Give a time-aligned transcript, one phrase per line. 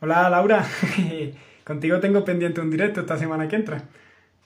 [0.00, 0.64] Hola Laura,
[1.64, 3.82] contigo tengo pendiente un directo esta semana que entra.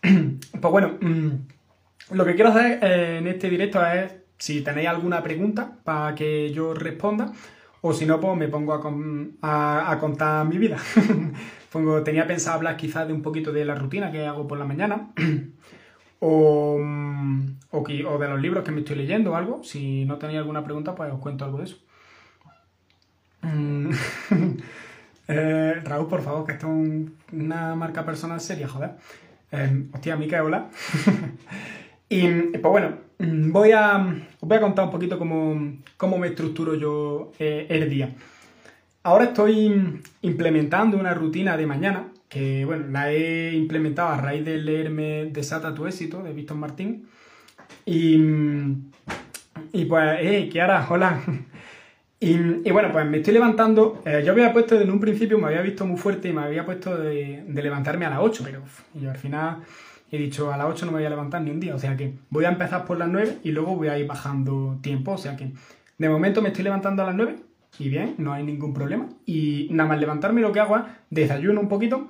[0.61, 5.23] Pues bueno, mm, lo que quiero hacer eh, en este directo es si tenéis alguna
[5.23, 7.33] pregunta para que yo responda
[7.83, 8.73] o si no, pues me pongo
[9.43, 10.79] a, contar mi vida.
[12.05, 15.11] Tenía pensado hablar quizás de un poquito de la rutina que hago por la mañana
[16.27, 16.81] o,
[17.71, 19.63] o, de los libros que me estoy leyendo o algo.
[19.63, 21.79] Si no tenéis alguna pregunta, pues os cuento algo de eso.
[23.43, 23.91] Mm.
[25.27, 28.91] Eh, Raúl, por favor, que esto es una marca personal seria, joder.
[29.53, 30.69] Eh, hostia, Mica, hola.
[32.11, 34.07] y pues bueno, voy a,
[34.39, 38.15] os voy a contar un poquito cómo, me estructuro yo eh, el día.
[39.03, 44.59] Ahora estoy implementando una rutina de mañana, que bueno, la he implementado a raíz de
[44.59, 47.07] leerme Desata tu éxito de Víctor Martín.
[47.87, 48.17] Y,
[49.73, 51.23] y pues, eh, Kiara, hola.
[52.21, 54.01] Y, bueno, pues me estoy levantando.
[54.07, 56.65] Eh, yo había puesto en un principio, me había visto muy fuerte y me había
[56.65, 58.63] puesto de, levantarme a las 8, pero
[58.95, 59.59] yo al final
[60.11, 61.75] he dicho a las 8 no me voy a levantar ni un día.
[61.75, 64.79] O sea que voy a empezar por las 9 y luego voy a ir bajando
[64.81, 65.13] tiempo.
[65.13, 65.53] O sea que
[65.99, 67.37] de momento me estoy levantando a las 9
[67.79, 69.09] y bien, no hay ningún problema.
[69.27, 72.09] Y nada más levantarme lo que hago es desayuno un poquito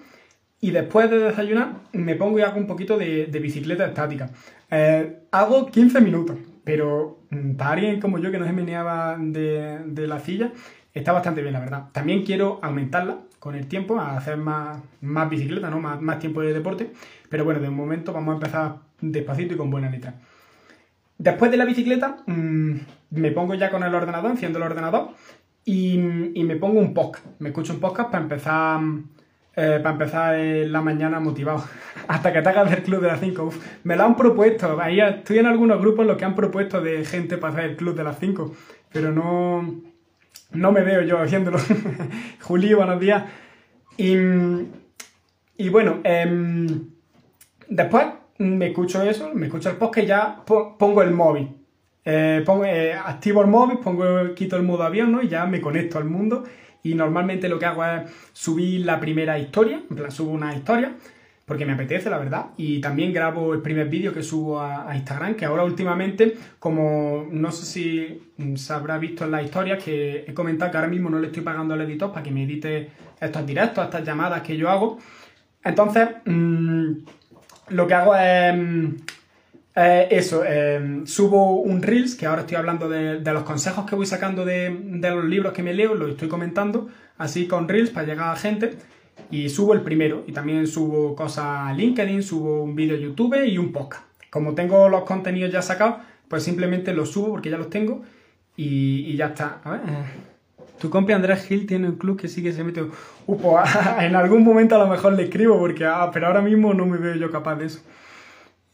[0.61, 4.31] y después de desayunar me pongo y hago un poquito de, bicicleta estática.
[4.71, 9.81] Eh, hago 15 minutos pero mm, para alguien como yo que no se meneaba de,
[9.85, 10.53] de la silla,
[10.93, 11.85] está bastante bien, la verdad.
[11.93, 15.79] También quiero aumentarla con el tiempo, a hacer más, más bicicleta, ¿no?
[15.79, 16.91] Más, tiempo de deporte.
[17.29, 20.15] Pero bueno, de momento vamos a empezar despacito y con buena letra.
[21.19, 22.75] Después de la bicicleta, mm,
[23.11, 25.11] me pongo ya con el ordenador, enciendo el ordenador
[25.65, 27.25] y, me pongo un podcast.
[27.39, 28.81] Me escucho un podcast para empezar
[29.57, 31.65] eh, para empezar la mañana motivado.
[32.09, 33.51] Hasta que te hagas del club de las 5.
[33.85, 34.81] me lo han propuesto.
[34.81, 37.77] Ahí estoy en algunos grupos en los que han propuesto de gente para hacer el
[37.77, 38.55] club de las 5.
[38.93, 39.81] Pero no,
[40.53, 41.59] no me veo yo haciéndolo.
[42.43, 43.25] Juli, buenos días.
[43.97, 44.17] Y,
[45.57, 46.89] y bueno, em,
[47.69, 48.07] después
[48.39, 51.64] me escucho eso, me escucho el podcast y ya pongo el móvil.
[52.05, 55.23] Eh, pongo, eh, activo el móvil, pongo, quito el modo avión ¿no?
[55.23, 56.45] y ya me conecto al mundo
[56.83, 58.03] y normalmente lo que hago es
[58.35, 60.93] subir la primera historia, en plan subo una historia,
[61.47, 65.35] porque me apetece, la verdad, y también grabo el primer vídeo que subo a, Instagram,
[65.35, 70.35] que ahora últimamente, como no sé si se habrá visto en la historia, que he
[70.35, 73.47] comentado que ahora mismo no le estoy pagando al editor para que me edite estos
[73.47, 74.99] directos, estas llamadas que yo hago.
[75.63, 76.91] Entonces, mm,
[77.71, 78.55] lo que hago es
[79.77, 84.07] eh, eso, eh, subo un Reels, que ahora estoy hablando de, los consejos que voy
[84.07, 88.31] sacando de, los libros que me leo, lo estoy comentando, así con Reels para llegar
[88.31, 88.77] a gente,
[89.31, 93.59] y subo el primero, y también subo cosas a LinkedIn, subo un vídeo YouTube y
[93.59, 94.05] un podcast.
[94.31, 95.97] Como tengo los contenidos ya sacados,
[96.29, 98.03] pues simplemente los subo porque ya los tengo,
[98.57, 99.61] y, ya está.
[99.65, 99.81] Ver.
[100.79, 102.83] Tu compi Andrés Gil tiene un club que sí que se mete...
[103.27, 103.71] Uh, pues,
[104.01, 106.99] en algún momento a lo mejor le escribo, porque, ah, pero ahora mismo no me
[106.99, 107.81] veo yo capaz de eso.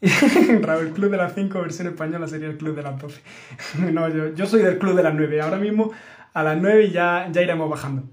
[0.61, 3.21] Raúl, club de las 5 versión española sería el club de las 12.
[3.91, 5.41] no, yo, yo, soy del club de las 9.
[5.41, 5.91] Ahora mismo
[6.33, 8.03] a las 9 ya, ya iremos bajando.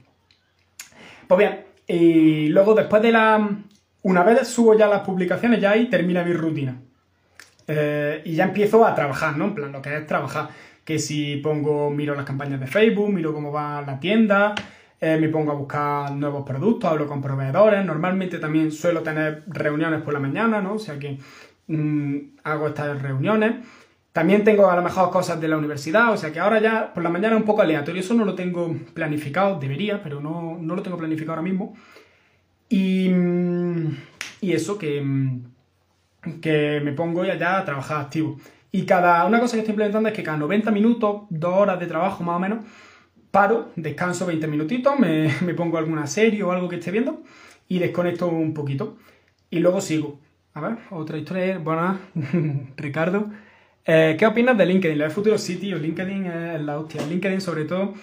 [1.27, 3.59] Pues bien, y luego después de la...
[4.03, 6.81] Una vez subo ya las publicaciones, ya ahí termina mi rutina.
[7.67, 9.47] Eh, y ya empiezo a trabajar, ¿no?
[9.47, 10.49] En plan, lo que es trabajar.
[10.85, 14.55] Que si pongo, miro las campañas de Facebook, miro cómo va la tienda,
[15.01, 17.85] eh, me pongo a buscar nuevos productos, hablo con proveedores.
[17.85, 20.75] Normalmente también suelo tener reuniones por la mañana, ¿no?
[20.75, 21.19] O sea que
[22.45, 23.57] hago estas reuniones.
[24.13, 27.03] También tengo a lo mejor cosas de la universidad, o sea que ahora ya por
[27.03, 28.01] la mañana es un poco aleatorio.
[28.01, 31.77] Eso no lo tengo planificado, debería, pero no, lo tengo planificado ahora mismo.
[32.69, 33.97] Y, mm,
[34.41, 38.39] y eso, que, mm, que me pongo ya, ya a trabajar activo.
[38.73, 41.87] Y cada, una cosa que estoy implementando es que cada 90 minutos, dos horas de
[41.87, 42.65] trabajo más o menos,
[43.31, 47.23] paro, descanso 20 minutitos, me, me pongo alguna serie o algo que esté viendo
[47.69, 48.97] y desconecto un poquito.
[49.51, 50.19] Y luego sigo.
[50.59, 51.57] A ver, otra historia.
[51.59, 51.99] Buenas,
[52.77, 53.31] Ricardo.
[53.87, 54.99] Eh, ¿Qué opinas de LinkedIn?
[54.99, 55.79] ¿La futuro sí, tío.
[55.79, 57.01] LinkedIn es la hostia.
[57.07, 57.95] LinkedIn, sobre todo,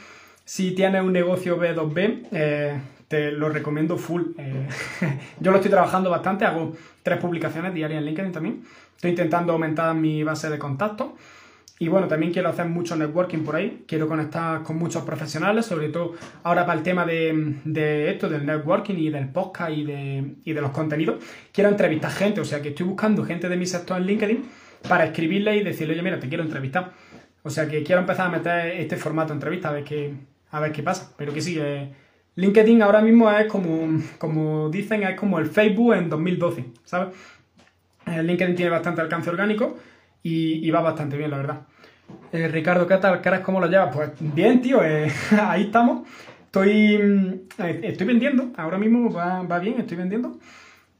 [0.46, 2.80] si tienes un negocio B2B, eh,
[3.10, 4.22] te lo recomiendo full.
[4.38, 4.70] Eh,
[5.42, 6.72] yo lo estoy trabajando bastante, hago
[7.04, 8.64] tres publicaciones diarias en LinkedIn también.
[8.96, 11.08] Estoy intentando aumentar mi base de contactos.
[11.78, 15.90] Y bueno, también quiero hacer mucho networking por ahí, quiero conectar con muchos profesionales, sobre
[15.90, 16.14] todo
[16.44, 20.62] ahora para el tema de, esto, del networking y del podcast y de, y de,
[20.62, 21.22] los contenidos.
[21.52, 24.46] Quiero entrevistar gente, o sea que estoy buscando gente de mi sector en LinkedIn
[24.88, 26.94] para escribirle y decirle, oye, mira, te quiero entrevistar.
[27.44, 30.14] O sea que quiero empezar a meter este formato de entrevista a ver qué,
[30.52, 31.12] a ver qué pasa.
[31.18, 31.92] Pero que sí, eh,
[32.36, 37.14] LinkedIn ahora mismo es como, como dicen, es como el Facebook en 2012, ¿sabes?
[38.08, 39.78] Eh, LinkedIn tiene bastante alcance orgánico
[40.28, 41.62] y, va bastante bien, la verdad.
[42.32, 43.22] Eh, Ricardo, ¿qué tal?
[43.22, 43.96] ¿Caras cómo lo llevas?
[43.96, 46.08] Pues bien, tío, eh, ahí estamos.
[46.46, 46.96] Estoy,
[47.60, 50.40] eh, estoy vendiendo, ahora mismo va, va, bien, estoy vendiendo.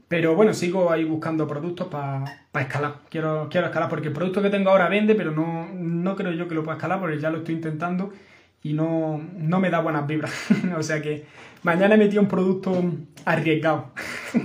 [0.08, 2.98] Pero bueno, sigo ahí buscando productos para escalar.
[3.10, 6.48] Quiero, quiero escalar porque el producto que tengo ahora vende, pero no, no creo yo
[6.48, 8.14] que lo pueda escalar porque ya lo estoy intentando
[8.62, 10.32] y no, no me da buenas vibras.
[10.78, 11.26] o sea que
[11.64, 12.80] mañana he metido un producto
[13.26, 13.90] arriesgado.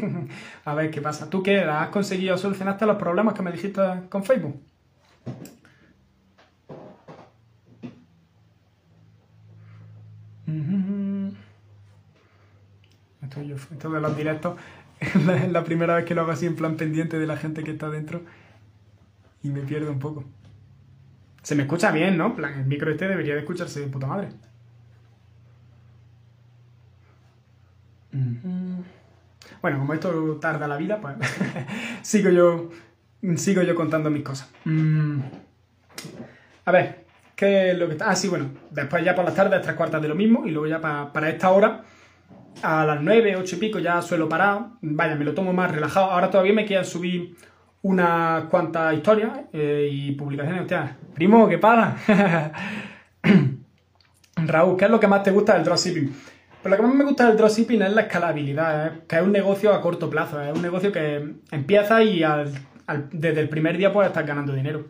[0.64, 1.28] a ver qué pasa.
[1.28, 1.60] ¿Tú qué?
[1.60, 4.69] ¿Has conseguido solucionarte los problemas que me dijiste con Facebook?
[13.22, 13.56] Esto, yo,
[13.92, 14.58] de los directos
[14.98, 15.14] es
[15.50, 17.88] la, primera vez que lo hago así en plan pendiente de la gente que está
[17.88, 18.22] dentro
[19.42, 20.24] y me pierdo un poco.
[21.42, 22.34] Se me escucha bien, ¿no?
[22.34, 24.28] plan, el micro este debería de escucharse de puta madre.
[29.62, 31.16] Bueno, como esto tarda la vida, pues
[32.02, 32.70] sigo yo
[33.36, 34.50] sigo yo contando mis cosas.
[34.64, 35.20] Mm.
[36.64, 38.10] A ver, ¿qué es lo que está?
[38.10, 40.66] Ah, sí, bueno, después ya por las tardes, tres cuartas de lo mismo, y luego
[40.66, 41.82] ya para, esta hora,
[42.62, 44.66] a las nueve, ocho y pico, ya suelo parar.
[44.82, 46.10] Vaya, me lo tomo más relajado.
[46.10, 47.36] Ahora todavía me quedan subir
[47.82, 50.62] unas cuantas historias eh, y publicaciones.
[50.62, 51.96] Hostia, primo, ¿qué para?
[54.36, 56.14] Raúl, ¿qué es lo que más te gusta del dropshipping?
[56.62, 59.00] Pues lo que más me gusta del dropshipping es la escalabilidad, ¿eh?
[59.08, 62.22] que es un negocio a corto plazo, es un negocio que empieza y
[63.12, 64.86] desde el primer día puedes estar ganando dinero.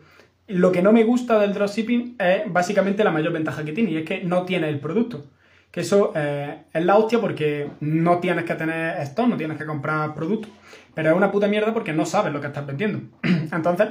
[0.46, 3.96] Lo que no me gusta del dropshipping es básicamente la mayor ventaja que tiene y
[3.98, 5.26] es que no tiene el producto.
[5.70, 9.64] Que eso eh, es la hostia porque no tienes que tener esto, no tienes que
[9.64, 10.50] comprar productos.
[10.94, 13.00] Pero es una puta mierda porque no sabes lo que estás vendiendo.
[13.52, 13.88] Entonces,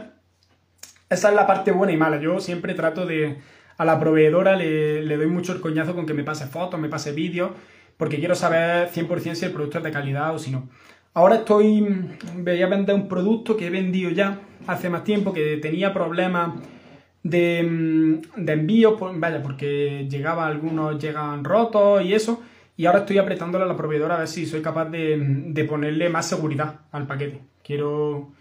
[1.10, 2.20] esa es la parte buena y mala.
[2.20, 3.38] Yo siempre trato de.
[3.78, 6.90] A la proveedora le, le doy mucho el coñazo con que me pase fotos, me
[6.90, 7.52] pase vídeos,
[7.96, 10.68] porque quiero saber 100% si el producto es de calidad o si no.
[11.14, 11.82] Ahora estoy.
[12.38, 16.52] Voy a vender un producto que he vendido ya hace más tiempo, que tenía problemas
[17.24, 22.42] de, mm, de envío, vaya, porque llegaba, algunos llegan rotos y eso.
[22.78, 26.28] Y ahora estoy apretándole a la proveedora a ver si soy capaz de, ponerle más
[26.28, 27.42] seguridad al paquete.
[27.64, 28.32] Quiero,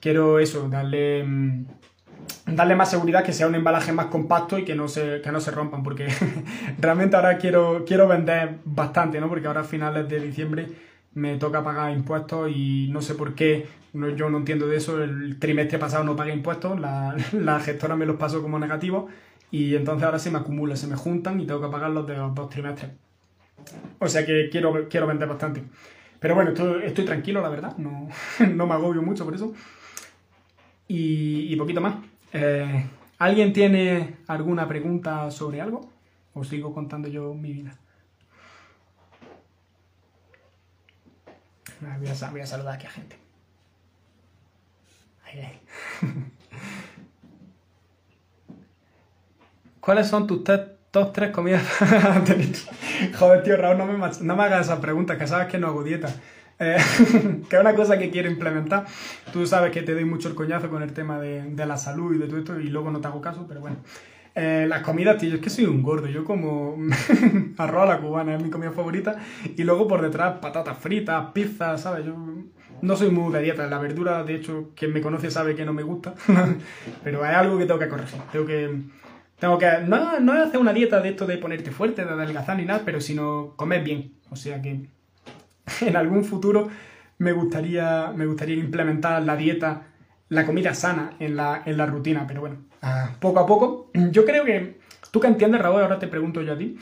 [0.00, 1.66] quiero eso, darle, mm,
[2.46, 5.40] darle más seguridad, que sea un embalaje más compacto y que no se, que no
[5.40, 6.08] se rompan, porque
[6.78, 9.28] realmente ahora quiero, quiero vender bastante, ¿no?
[9.28, 10.66] Porque ahora a finales de diciembre
[11.14, 15.38] me toca pagar impuestos y no sé por qué, yo no entiendo de eso, el
[15.38, 19.10] trimestre pasado no pagué impuestos, la, la gestora me los pasó como negativos
[19.50, 22.16] y entonces ahora se me acumula, se me juntan y tengo que pagar los de
[22.16, 22.90] los dos trimestres.
[23.98, 25.62] O sea que quiero, quiero vender bastante.
[26.18, 27.76] Pero bueno, estoy, tranquilo, la verdad.
[27.76, 28.08] No,
[28.54, 29.52] no, me agobio mucho por eso.
[30.88, 31.96] Y, poquito más.
[32.32, 32.86] Eh,
[33.18, 35.88] ¿Alguien tiene alguna pregunta sobre algo?
[36.34, 37.78] ¿O sigo contando yo mi vida?
[41.73, 43.18] Ah, voy a, saludar aquí a gente.
[49.80, 51.62] ¿Cuáles son tus top tres comidas
[53.18, 56.08] Joder, tío, Raúl, no me, hagas esas preguntas, que sabes que no hago dieta.
[56.60, 56.76] Eh,
[57.48, 58.86] que es una cosa que quiero implementar.
[59.32, 62.14] Tú sabes que te doy mucho el coñazo con el tema de, de la salud
[62.14, 63.76] y de todo esto, y luego no te hago caso, pero bueno.
[64.34, 66.08] Eh, las comidas, tío, es que soy un gordo.
[66.08, 66.76] Yo como
[67.58, 69.16] arroz a la cubana, es mi comida favorita.
[69.56, 72.06] Y luego por detrás patatas fritas, pizza, ¿sabes?
[72.06, 72.16] Yo
[72.82, 73.66] no soy muy de dieta.
[73.66, 76.14] La verdura, de hecho, quien me conoce sabe que no me gusta.
[77.04, 78.20] pero es algo que tengo que corregir.
[78.32, 78.70] Tengo que
[79.38, 79.66] tengo que.
[79.86, 83.00] No, no hacer una dieta de esto de ponerte fuerte, de adelgazar ni nada, pero
[83.00, 84.12] sino comer bien.
[84.30, 84.86] O sea que
[85.80, 86.68] en algún futuro
[87.18, 89.82] me gustaría, me gustaría implementar la dieta,
[90.28, 92.26] la comida sana en la, en la rutina.
[92.26, 93.90] Pero bueno, ah, poco a poco.
[94.10, 94.78] Yo creo que.
[95.10, 95.82] ¿Tú que entiendes, Raúl?
[95.82, 96.76] Ahora te pregunto yo a ti.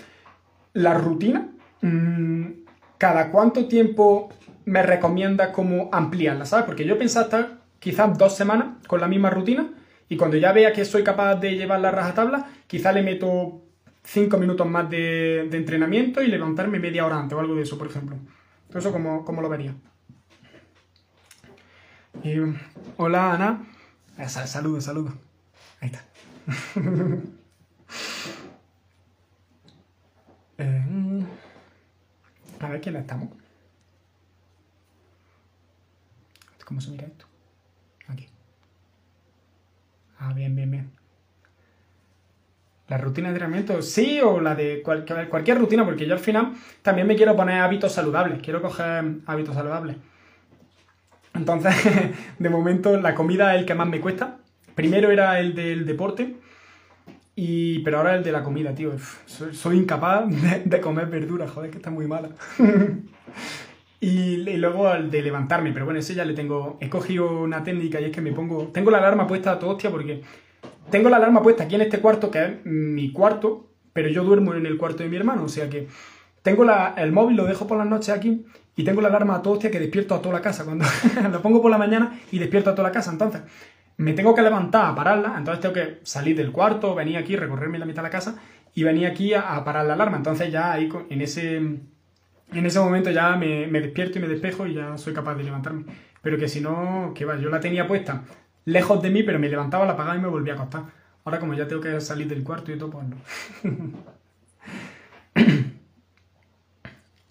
[0.72, 1.48] La rutina.
[1.82, 2.46] Mm,
[2.96, 4.30] ¿Cada cuánto tiempo
[4.64, 6.66] me recomiendas como ampliarla, ¿sabes?
[6.66, 9.70] Porque yo pensaba estar quizás dos semanas con la misma rutina
[10.08, 13.62] y cuando ya vea que soy capaz de llevar la rajatabla, quizá le meto
[14.04, 17.86] 5 minutos más de, entrenamiento y levantarme media hora antes o algo de eso, por
[17.86, 18.16] ejemplo.
[18.74, 19.74] Eso, ¿cómo, lo vería?
[22.96, 23.64] Hola, Ana.
[24.18, 25.14] Ah, saludos, saludos.
[25.80, 26.04] Ahí está.
[30.58, 31.26] Eh,
[32.60, 33.30] a ver quién estamos.
[36.64, 37.26] ¿Cómo se mira esto?
[40.18, 40.92] Ah, bien, bien, bien.
[42.86, 46.52] La rutina de entrenamiento, sí, o la de cualquier rutina, porque yo al final
[46.82, 49.96] también me quiero poner hábitos saludables, quiero coger hábitos saludables.
[51.34, 51.74] Entonces,
[52.38, 54.38] de momento, la comida es el que más me cuesta.
[54.74, 56.36] Primero era el del deporte,
[57.34, 58.92] y, pero ahora el de la comida, tío.
[59.26, 60.24] Soy, incapaz
[60.64, 62.30] de, comer verduras, joder, que está muy mala.
[64.04, 66.76] Y, luego al de levantarme, pero bueno, ese ya le tengo.
[66.80, 68.66] He cogido una técnica y es que me pongo.
[68.74, 70.22] Tengo la alarma puesta a todo hostia porque
[70.90, 74.54] tengo la alarma puesta aquí en este cuarto, que es mi cuarto, pero yo duermo
[74.54, 75.86] en el cuarto de mi hermano, o sea que
[76.42, 76.64] tengo
[76.96, 78.44] el móvil, lo dejo por las noches aquí
[78.76, 80.64] y tengo la alarma a todo hostia que despierto a toda la casa.
[80.64, 80.84] Cuando
[81.30, 83.12] lo pongo por la mañana y despierto a toda la casa.
[83.12, 83.42] Entonces,
[83.98, 87.78] me tengo que levantar a pararla, entonces tengo que salir del cuarto, venir aquí, recorrerme
[87.78, 88.36] la mitad de la casa
[88.74, 90.16] y venir aquí a, parar la alarma.
[90.16, 94.66] Entonces ya ahí en ese, en ese momento ya me, me, despierto y me despejo
[94.66, 95.84] y ya soy capaz de levantarme.
[96.22, 98.24] Pero que si no, que va, yo la tenía puesta
[98.64, 100.84] lejos de mí, pero me levantaba, la apagaba y me volvía a acostar.
[101.24, 103.16] Ahora como ya tengo que salir del cuarto y todo, pues no.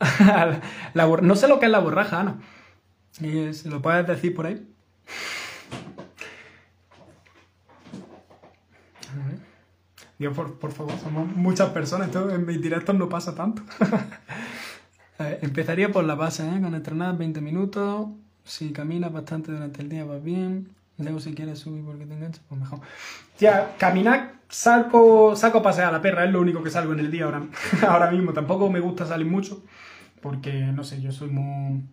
[1.21, 2.39] no sé lo que es la borraja, Ana.
[3.11, 4.67] ¿Se lo puedes decir por ahí?
[10.17, 13.63] Dios, por, favor, somos muchas personas, entonces en mis directos no pasa tanto.
[15.41, 16.61] empezaría por la base, ¿eh?
[16.61, 18.07] con entrenar 20 minutos.
[18.43, 20.75] Si caminas bastante durante el día, va bien.
[20.99, 22.81] Luego, si quieres subir porque te enganchas, pues mejor.
[23.35, 26.99] Tía, caminar, saco, saco a pasear a la perra, es lo único que salgo en
[26.99, 27.41] el día ahora,
[27.87, 28.31] ahora mismo.
[28.33, 29.63] Tampoco me gusta salir mucho,
[30.21, 31.83] porque, no sé, yo soy muy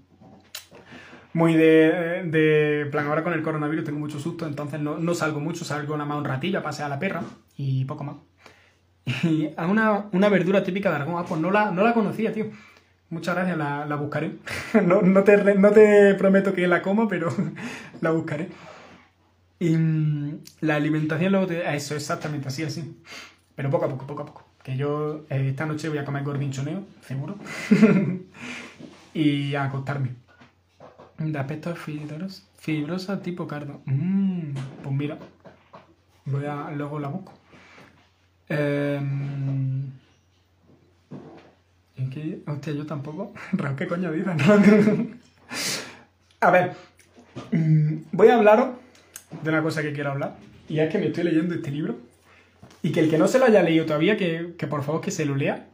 [1.34, 5.40] muy de, de, plan, ahora con el coronavirus tengo mucho susto, entonces no, no salgo
[5.40, 7.22] mucho, salgo nada más un ratillo a pasear a la perra
[7.56, 8.16] y poco más.
[9.24, 12.46] Y una, una verdura típica de Aragón, ah, pues no la, no la conocía, tío.
[13.10, 14.36] Muchas gracias, la, buscaré.
[14.84, 17.32] no, no, te, no te prometo que la coma, pero
[18.00, 18.48] la buscaré.
[19.58, 21.74] Y mm, la alimentación luego te...
[21.74, 23.00] Eso, exactamente, así, así.
[23.54, 24.47] Pero poco a poco, poco a poco.
[24.68, 27.36] Que yo eh, esta noche voy a comer gordinchoneo, seguro.
[29.14, 30.10] y a acostarme.
[31.16, 33.80] De aspecto fibroso, fibrosa tipo cardo.
[33.86, 35.18] Mmm, pues mira,
[36.26, 37.32] voy a, luego la busco.
[38.50, 39.00] Eh,
[42.12, 42.42] ¿qué?
[42.46, 43.32] Hostia, yo tampoco.
[43.78, 44.34] ¿qué coño dices?
[46.40, 46.74] a ver,
[47.52, 48.76] mm, voy a hablaros
[49.30, 50.36] de una cosa que quiero hablar.
[50.68, 52.07] Y es que me estoy leyendo este libro.
[52.82, 55.10] Y que el que no se lo haya leído todavía, que, que por favor que
[55.10, 55.68] se lo lea.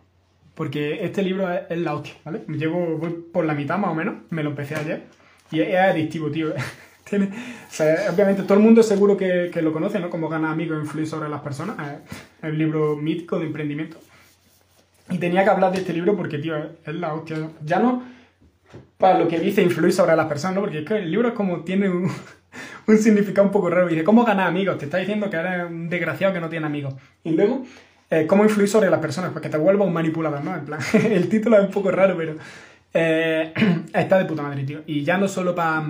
[0.55, 2.43] Porque este libro es, la hostia, ¿vale?
[2.49, 4.17] Llevo, voy por la mitad más o menos.
[4.31, 5.03] Me lo empecé ayer.
[5.51, 6.55] Y es, adictivo, tío.
[8.13, 10.11] Obviamente todo el mundo seguro que, que, lo conoce, ¿no?
[10.11, 11.77] Como gana amigos e influir sobre las personas.
[12.43, 13.99] Es un libro mítico de emprendimiento.
[15.11, 17.51] Y tenía que hablar de este libro porque, tío, es la hostia.
[17.63, 18.15] Ya no
[18.99, 20.61] para lo que dice influir sobre las personas, ¿no?
[20.63, 22.11] Porque es que el libro es como tiene un,
[22.87, 23.88] un significado un poco raro.
[23.88, 24.79] Dice, ¿cómo ganar amigos?
[24.79, 26.95] Te está diciendo que eres un desgraciado que no tiene amigos.
[27.23, 27.64] Y luego,
[28.11, 29.33] eh, ¿cómo influir sobre las personas?
[29.33, 30.55] Pues que te vuelva un manipulador, ¿no?
[30.55, 32.37] En plan, el título es un poco raro, pero
[32.93, 33.53] eh,
[33.93, 34.83] está de puta madre, tío.
[34.87, 35.85] Y ya no solo para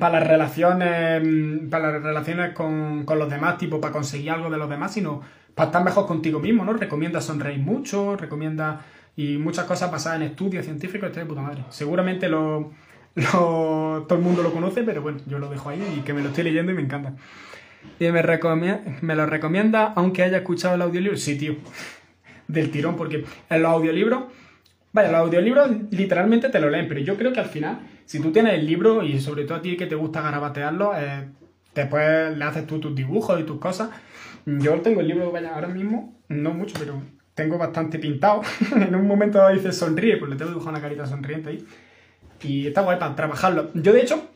[0.00, 4.58] para las relaciones para las relaciones con, con, los demás, tipo para conseguir algo de
[4.58, 5.22] los demás, sino
[5.54, 6.72] para estar mejor contigo mismo, ¿no?
[6.72, 8.80] Recomienda sonreír mucho, recomienda
[9.16, 11.64] y muchas cosas basadas en estudios científicos, está de puta madre.
[11.70, 12.28] Seguramente
[13.32, 16.22] lo, todo el mundo lo conoce, pero bueno, yo lo dejo ahí y que me
[16.22, 17.14] lo estoy leyendo y me encanta.
[17.98, 18.22] Y me,
[19.00, 21.16] me lo recomienda aunque haya escuchado el audiolibro.
[21.16, 21.56] Sí, tío,
[22.46, 24.24] del tirón, porque en los audiolibros,
[24.92, 28.32] vaya, los audiolibros literalmente te lo leen, pero yo creo que al final, si tú
[28.32, 31.28] tienes el libro y sobre todo a ti que te gusta garabatearlo, eh,
[31.74, 33.90] después le haces tú tus dibujos y tus cosas.
[34.44, 37.00] Yo tengo el libro, vaya, ahora mismo, no mucho, pero
[37.34, 38.42] tengo bastante pintado.
[38.76, 41.66] en un momento dice sonríe, pues le tengo dibujado una carita sonriente ahí.
[42.42, 43.70] Y está guay para trabajarlo.
[43.74, 44.28] Yo, de hecho,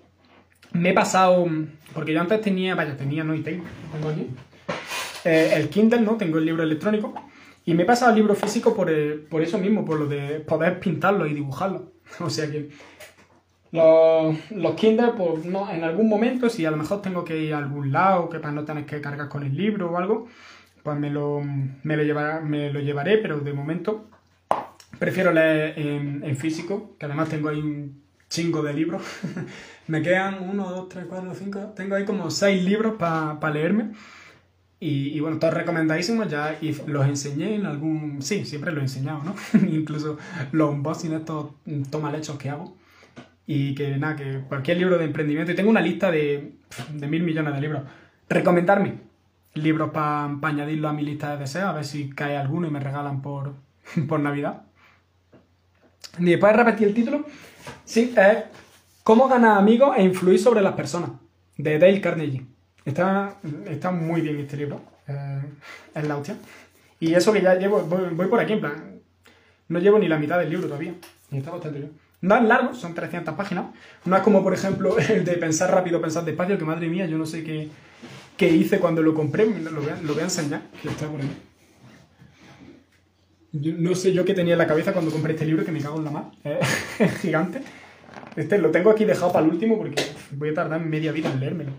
[0.73, 1.47] me he pasado.
[1.95, 2.75] Porque yo antes tenía.
[2.75, 3.65] Vaya, tenía, no, tengo.
[4.11, 4.29] Aquí.
[5.25, 6.17] Eh, el Kindle, ¿no?
[6.17, 7.15] Tengo el libro electrónico.
[7.65, 8.91] Y me he pasado al libro físico por,
[9.29, 11.93] por eso mismo, por lo de poder pintarlo y dibujarlo.
[12.21, 12.71] O sea que.
[13.73, 17.55] Los, los Kindle, pues no, en algún momento, si a lo mejor tengo que ir
[17.55, 20.27] a algún lado, que para no tener que cargar con el libro o algo,
[20.83, 21.41] pues me lo,
[21.85, 24.10] me lo, llevará, me lo llevaré, pero de momento
[25.01, 29.03] Prefiero leer en, físico, que además tengo ahí un chingo de libros.
[29.87, 31.73] Me quedan uno, dos, tres, cuatro, cinco.
[31.75, 33.93] Tengo ahí como seis libros para leerme.
[34.79, 38.21] Y, bueno, todos recomendadísimos, ya los enseñé en algún...
[38.21, 39.35] Sí, siempre los he enseñado, ¿no?
[39.69, 40.19] Incluso
[40.53, 41.53] los unboxing estos
[41.91, 42.77] toma lechos que hago.
[43.47, 45.51] Y que nada, que cualquier libro de emprendimiento...
[45.51, 46.53] Y tengo una lista de,
[46.93, 47.85] de mil millones de libros.
[48.29, 48.99] Recomendarme
[49.55, 52.81] libros para añadirlo a mi lista de deseos, a ver si cae alguno y me
[52.81, 53.55] regalan por,
[54.09, 54.65] por Navidad.
[56.19, 57.25] ¿Me puedes repetir el título?
[57.85, 58.45] Sí, es
[59.03, 61.11] Cómo ganar amigos e influir sobre las personas,
[61.57, 62.47] de Dale Carnegie.
[62.85, 65.43] Está, está muy bien este libro, eh,
[65.95, 66.37] es la hostia.
[67.01, 69.01] Y eso que ya llevo, voy, por aquí, en plan,
[69.69, 70.95] no llevo ni la mitad del libro todavía.
[71.31, 71.93] Y está bastante bien.
[72.21, 73.67] No es largo, son 300 páginas.
[74.05, 77.17] No es como, por ejemplo, el de pensar rápido, pensar despacio, que madre mía, yo
[77.17, 77.69] no sé qué,
[78.37, 81.21] qué hice cuando lo compré, lo voy a, lo voy a enseñar, que está por
[81.21, 81.50] ahí
[83.53, 85.99] no sé yo qué tenía en la cabeza cuando compré este libro, que me cago
[85.99, 86.31] en la mar.
[86.45, 87.63] Es gigante.
[88.37, 90.03] Este lo tengo aquí dejado para el último porque
[90.33, 91.73] voy a tardar media vida en leérmelo.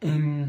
[0.00, 0.46] Em,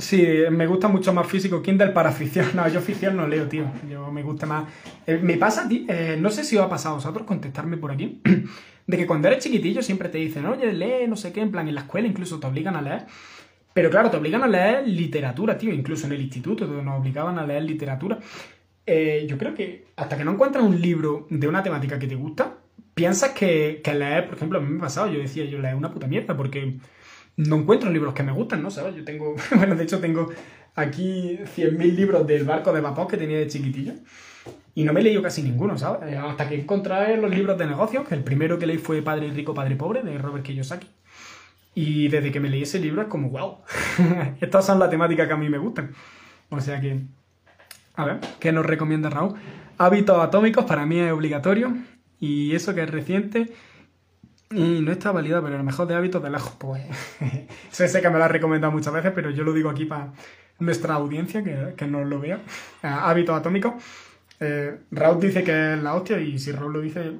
[0.00, 2.46] Sí, me gusta mucho más físico Kindle para ficción.
[2.54, 3.64] No, yo ficción no leo, tío.
[3.90, 4.68] Yo me gusta más.
[5.06, 8.22] Eh, me pasa, eh, no sé si os ha pasado a vosotros contestarme por aquí,
[8.86, 11.66] de que cuando eres chiquitillo siempre te dicen, oye, lee, no sé qué, en plan,
[11.66, 13.06] en la escuela incluso te obligan a leer.
[13.78, 15.72] Pero claro, te obligan a leer literatura, tío.
[15.72, 18.18] Incluso en el instituto nos obligaban a leer literatura.
[18.84, 22.16] Eh, yo creo que hasta que no encuentras un libro de una temática que te
[22.16, 22.56] gusta,
[22.92, 25.76] piensas que, que leer, por ejemplo, a mí me ha pasado, yo decía, yo leer
[25.76, 26.78] una puta mierda, porque
[27.36, 28.72] no encuentro libros que me gustan, ¿no?
[28.72, 28.96] ¿Sabes?
[28.96, 30.28] Yo tengo, bueno, de hecho tengo
[30.74, 33.92] aquí 100.000 libros del barco de vapor que tenía de chiquitillo.
[34.74, 36.12] Y no me he leído casi ninguno, ¿sabes?
[36.12, 39.30] Eh, hasta que encontré los libros de negocios, que el primero que leí fue Padre
[39.30, 40.88] Rico, Padre Pobre, de Robert Kiyosaki.
[41.80, 43.58] Y desde que me leí ese libro es como, wow,
[44.40, 45.92] estas son las temáticas que a mí me gustan.
[46.48, 47.02] O sea que,
[47.94, 49.34] a ver, ¿qué nos recomienda Raúl?
[49.78, 51.72] Hábitos atómicos para mí es obligatorio.
[52.18, 53.52] Y eso que es reciente,
[54.50, 56.82] y no está validado, pero lo mejor de hábitos de lejos, pues.
[57.70, 60.12] sé, que me lo ha recomendado muchas veces, pero yo lo digo aquí para
[60.58, 62.40] nuestra audiencia, que, que nos lo vea.
[62.82, 63.74] hábitos atómicos.
[64.40, 67.12] Eh, Raúl dice que es la hostia, y si Raúl lo dice,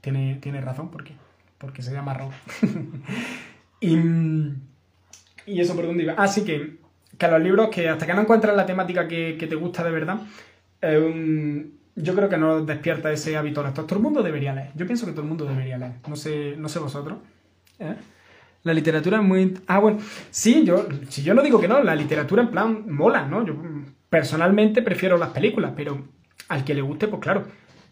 [0.00, 1.12] tiene, tiene razón, porque,
[1.58, 2.34] porque se llama Raúl.
[3.94, 6.14] y, y eso por dónde iba.
[6.14, 6.78] Así que,
[7.16, 10.20] que los libros que hasta que no encuentras la temática que, te gusta de verdad,
[11.96, 13.62] yo creo que no despierta ese hábito.
[13.62, 14.70] Todo el mundo debería leer.
[14.74, 15.94] Yo pienso que todo el mundo debería leer.
[16.08, 17.18] No sé, no sé vosotros.
[17.78, 17.94] ¿Eh?
[18.64, 19.54] La literatura es muy...
[19.66, 19.98] Ah, bueno,
[20.30, 23.46] sí, yo, si yo no digo que no, la literatura en plan mola, ¿no?
[23.46, 23.54] Yo
[24.10, 26.04] personalmente prefiero las películas, pero
[26.48, 27.44] al que le guste, pues claro.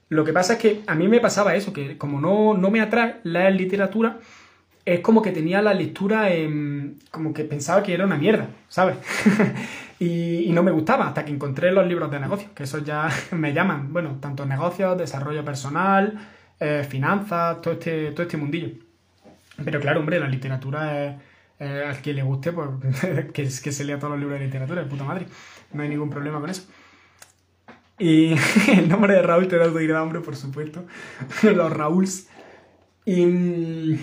[0.08, 2.80] Lo que pasa es que a mí me pasaba eso, que como no, no me
[2.80, 4.18] atrae leer literatura,
[4.84, 6.98] es como que tenía la lectura en...
[7.10, 8.96] como que pensaba que era una mierda, ¿sabes?
[9.98, 13.52] y, no me gustaba hasta que encontré los libros de negocios, que esos ya me
[13.52, 16.18] llaman, bueno, tanto negocios, desarrollo personal,
[16.60, 18.68] eh, finanzas, todo este, todo este mundillo.
[19.64, 21.14] Pero claro, hombre, la literatura es...
[21.60, 22.68] al que le guste, pues
[23.32, 25.26] que, se lea todos los libros de literatura, de puta madre.
[25.72, 26.64] No hay ningún problema con eso.
[27.98, 28.34] Y
[28.70, 30.84] el nombre de Raúl te da de hambre, por supuesto.
[31.42, 32.28] los Raúls.
[33.06, 33.98] Y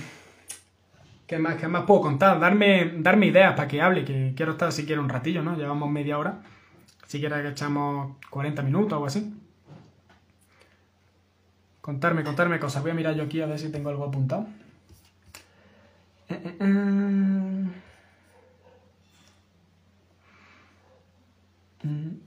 [1.32, 2.42] ¿Qué más, qué más puedo contar?
[2.42, 5.56] Darme, darme ideas para que hable, que quiero estar siquiera un ratillo, ¿no?
[5.56, 6.42] Llevamos media hora.
[7.08, 9.34] Si quieres que echamos 40 minutos o algo así.
[11.80, 12.82] Contarme, contarme cosas.
[12.82, 14.46] Voy a mirar yo aquí a ver si tengo algo apuntado.
[16.28, 16.66] Eh, eh, eh.
[21.84, 22.20] Mm.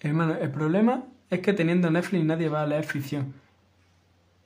[0.00, 3.43] Hermano, el problema es que teniendo Netflix nadie va a leer ficción.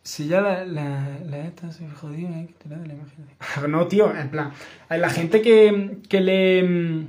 [0.09, 3.27] Si ya la, la, la se jodió, hay que de la imagen.
[3.68, 4.53] No, tío, en plan,
[4.88, 7.07] la gente que, que lee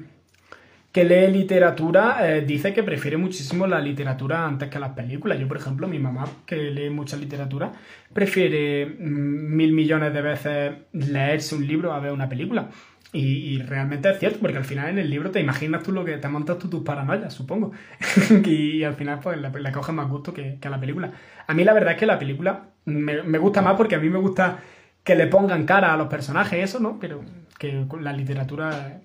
[0.91, 5.39] que lee literatura eh, dice que prefiere muchísimo la literatura antes que las películas.
[5.39, 7.71] Yo, por ejemplo, mi mamá, que lee mucha literatura,
[8.12, 12.69] prefiere mm, mil millones de veces leerse un libro a ver una película.
[13.12, 16.17] Y, realmente es cierto, porque al final en el libro te imaginas tú lo que
[16.17, 17.71] te montas tú tus paranoias, supongo.
[18.45, 21.12] y, al final pues le, coges más gusto que, que, a la película.
[21.47, 24.19] A mí la verdad es que la película me, gusta más porque a mí me
[24.19, 24.60] gusta
[25.04, 26.97] que le pongan cara a los personajes, eso, ¿no?
[26.99, 27.21] Pero
[27.58, 29.02] que la literatura,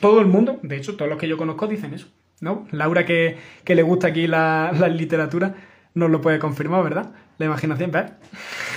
[0.00, 2.08] todo el mundo, de hecho, todos los que yo conozco dicen eso,
[2.40, 2.66] ¿no?
[2.70, 5.54] Laura, que, que le gusta aquí la, la literatura,
[5.94, 7.10] nos lo puede confirmar, ¿verdad?
[7.38, 8.12] La imaginación, ¿ves?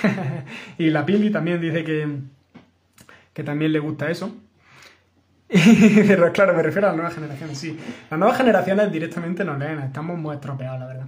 [0.77, 2.07] y la Pili también dice que
[3.35, 4.33] que también le gusta eso.
[6.07, 7.77] Pero claro, me refiero a las nuevas generaciones, sí.
[8.09, 11.07] Las nuevas generaciones directamente no leen, estamos muy estropeados, la verdad.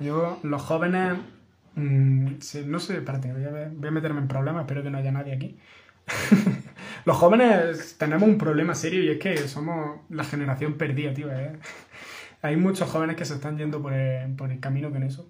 [0.00, 1.14] Yo, los jóvenes,
[1.74, 2.26] mm,
[2.66, 5.34] no sé, espérate, voy a, voy a meterme en problemas, espero que no haya nadie
[5.34, 5.56] aquí.
[7.04, 11.32] los jóvenes tenemos un problema serio y es que somos la generación perdida, tío.
[11.32, 11.58] ¿eh?
[12.42, 15.28] Hay muchos jóvenes que se están yendo por el, por el camino con eso.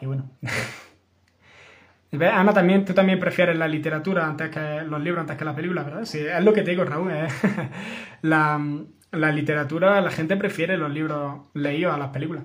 [0.00, 0.30] Y bueno.
[2.20, 5.86] Ana, también, tú también prefieres la literatura antes que los libros antes que las películas,
[5.86, 6.04] ¿verdad?
[6.04, 7.10] Sí, es lo que te digo, Raúl.
[7.10, 7.26] ¿eh?
[8.22, 8.60] la,
[9.32, 12.44] literatura, la gente prefiere los libros leídos a las películas.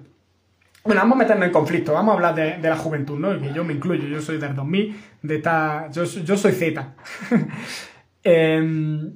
[0.88, 3.38] Bueno, vamos a meternos en conflicto, vamos a hablar de, la juventud, ¿no?
[3.42, 6.94] Que yo me incluyo, yo soy del 2000, de esta, yo, soy Z.
[8.24, 9.14] Em,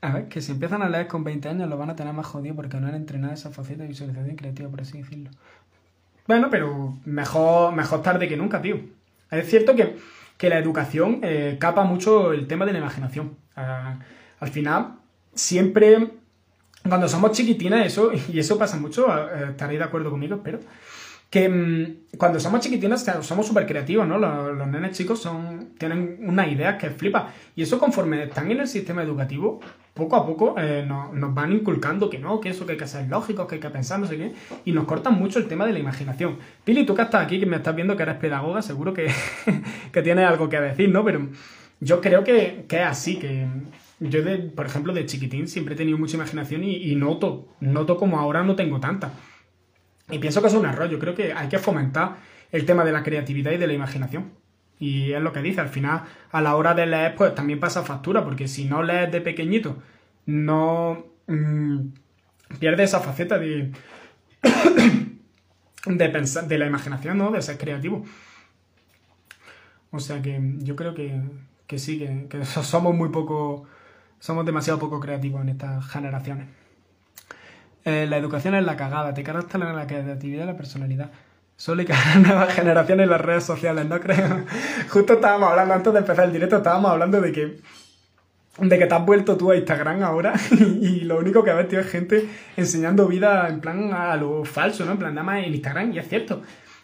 [0.00, 2.26] a ver, que si empiezan a leer con 20 años lo van a tener más
[2.26, 5.30] jodido porque no han entrenado esa faceta de visualización creativa, por así decirlo.
[6.28, 8.80] Bueno, pero mejor, mejor tarde que nunca, tío.
[9.30, 9.96] Es cierto que,
[10.48, 13.36] la educación eh, capa mucho el tema de la imaginación.
[13.54, 13.98] Ah,
[14.40, 14.96] al final,
[15.34, 16.10] siempre,
[16.88, 20.60] cuando somos chiquitines, eso, y eso pasa mucho, eh, estaréis de acuerdo conmigo, pero
[21.30, 24.18] que mm, cuando somos chiquitines somos súper creativos, ¿no?
[24.18, 27.30] Los, los, nenes chicos son, tienen una idea que flipa.
[27.56, 29.58] Y eso conforme están en el sistema educativo,
[29.94, 33.08] poco a poco eh, nos, van inculcando que no, que eso que hay que ser
[33.08, 34.32] lógico, que hay que pensar, no sé qué,
[34.66, 36.36] y nos cortan mucho el tema de la imaginación.
[36.64, 39.10] Pili, tú que estás aquí, que me estás viendo que eres pedagoga, seguro que,
[39.92, 41.02] que tienes algo que decir, ¿no?
[41.02, 41.28] Pero
[41.80, 43.46] yo creo que, que es así, que
[44.02, 48.18] yo, de, por ejemplo, de chiquitín siempre he tenido mucha imaginación y, noto, noto como
[48.18, 49.12] ahora no tengo tanta.
[50.10, 50.90] Y pienso que es un error.
[50.90, 52.16] Yo creo que hay que fomentar
[52.50, 54.32] el tema de la creatividad y de la imaginación.
[54.78, 57.84] Y es lo que dice, al final, a la hora de leer, pues también pasa
[57.84, 59.80] factura, porque si no lees de pequeñito,
[60.26, 61.78] no mm,
[62.58, 63.70] pierdes esa faceta de,
[65.86, 67.30] de pensar, de la imaginación, ¿no?
[67.30, 68.04] De ser creativo.
[69.92, 71.20] O sea que yo creo que,
[71.66, 73.64] que sí, que, somos muy poco,
[74.22, 76.46] somos demasiado poco creativos en estas generaciones.
[77.84, 81.10] Eh, la educación es la cagada, te cargas la creatividad y la personalidad.
[81.56, 84.44] Solo que las nuevas generaciones en las redes sociales, ¿no creo?
[84.90, 87.58] Justo estábamos hablando, antes de empezar el directo, estábamos hablando de que
[88.58, 91.80] de que te has vuelto tú a Instagram ahora y, lo único que ves, tío,
[91.80, 94.92] es gente enseñando vida en plan a lo falso, ¿no?
[94.92, 96.42] En plan, nada más en Instagram, y es cierto.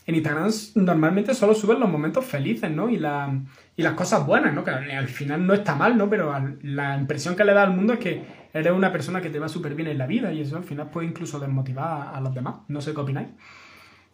[0.09, 2.89] En Instagram normalmente solo suben los momentos felices, ¿no?
[2.89, 3.31] Y, la,
[3.77, 4.65] y las cosas buenas, ¿no?
[4.65, 6.09] Que al final no está mal, ¿no?
[6.09, 8.23] Pero la impresión que le da al mundo es que
[8.55, 10.89] eres una persona que te va súper bien en la vida y eso al final
[10.89, 12.55] puede incluso desmotivar a los demás.
[12.69, 13.29] No sé qué opináis.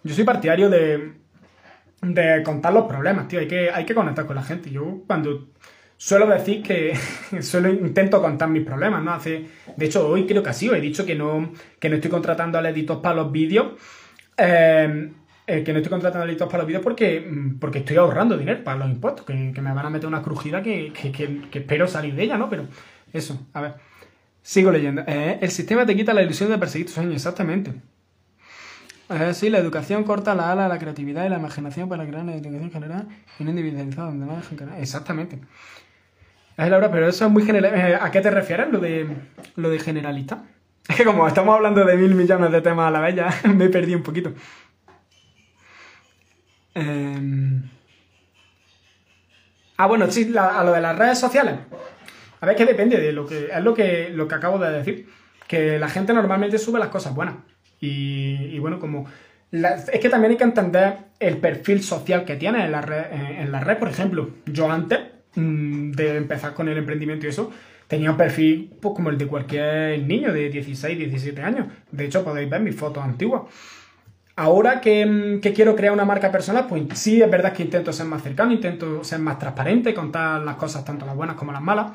[0.02, 1.12] Yo soy partidario de,
[2.02, 3.38] de contar los problemas, tío.
[3.38, 4.72] Hay que, hay que conectar con la gente.
[4.72, 5.50] Yo cuando
[5.96, 6.98] suelo decir que
[7.40, 9.12] suelo intento contar mis problemas, ¿no?
[9.12, 12.58] Hace, de hecho, hoy creo que así, he dicho que no, que no estoy contratando
[12.58, 13.74] al editor para los vídeos.
[14.36, 15.12] Eh,
[15.46, 18.38] eh, que no estoy contratando al editor para los vídeos porque, mm, porque estoy ahorrando
[18.38, 22.14] dinero para los impuestos, que, me van a meter una crujida que, que, espero salir
[22.14, 22.48] de ella, ¿no?
[22.48, 22.66] Pero
[23.12, 23.74] eso, a ver.
[24.42, 25.02] Sigo leyendo.
[25.06, 27.72] Eh, el sistema te quita la ilusión de perseguir tus sueños, exactamente.
[29.10, 32.22] Eh, sí, la educación corta la ala a la creatividad y la imaginación para crear
[32.22, 35.38] una educación general y no individualizada, donde no Exactamente.
[36.56, 37.74] Es la hora, pero eso es muy general.
[37.74, 39.08] Eh, ¿A qué te refieres lo de,
[39.56, 40.44] lo de generalista?
[40.88, 43.68] Es que como estamos hablando de mil millones de temas a la vez, ya me
[43.68, 44.32] perdí un poquito.
[46.74, 47.62] Em,
[49.76, 51.54] ah, bueno, sí, a lo de las redes sociales.
[52.40, 53.46] A ver, que depende de lo que.
[53.46, 55.08] Es lo que, lo que acabo de decir.
[55.46, 57.36] Que la gente normalmente sube las cosas buenas.
[57.80, 59.06] Y, bueno, como...
[59.52, 63.52] es que también hay que entender el perfil social que tiene en la red, en
[63.52, 64.30] la red por ejemplo.
[64.46, 65.00] Yo antes
[65.34, 67.52] mm, de empezar con el emprendimiento y eso,
[67.88, 71.66] tenía un perfil pues, como el de cualquier niño de 16, 17 años.
[71.90, 73.42] De hecho, podéis ver mis fotos antiguas.
[74.36, 78.06] Ahora que, que, quiero crear una marca personal, pues sí es verdad que intento ser
[78.06, 81.92] más cercano, intento ser más transparente, contar las cosas tanto las buenas como las malas.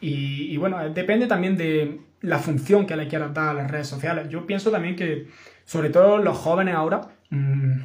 [0.00, 4.28] Y, bueno, depende también de la función que le quieras dar a las redes sociales.
[4.30, 5.28] Yo pienso también que,
[5.64, 7.80] sobre todo los jóvenes ahora, mm,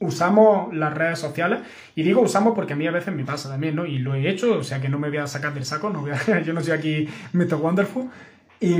[0.00, 1.60] usamos las redes sociales.
[1.94, 3.84] Y digo usamos porque a mí a veces me pasa también, ¿no?
[3.84, 6.06] Y lo he hecho, o sea que no me voy a sacar del saco, no
[6.44, 7.56] yo no soy aquí Mr.
[7.56, 8.08] Wonderful.
[8.58, 8.76] Y,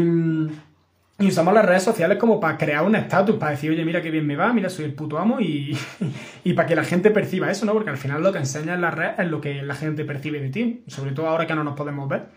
[1.21, 4.11] y, usamos las redes sociales como para crear un estatus, para decir, oye, mira qué
[4.11, 5.77] bien me va, mira, soy el puto amo, y,
[6.45, 7.73] y para que la gente perciba eso, ¿no?
[7.73, 10.41] Porque al final lo que enseña en las redes es lo que la gente percibe
[10.41, 12.29] de ti, sobre todo ahora que no nos podemos ver.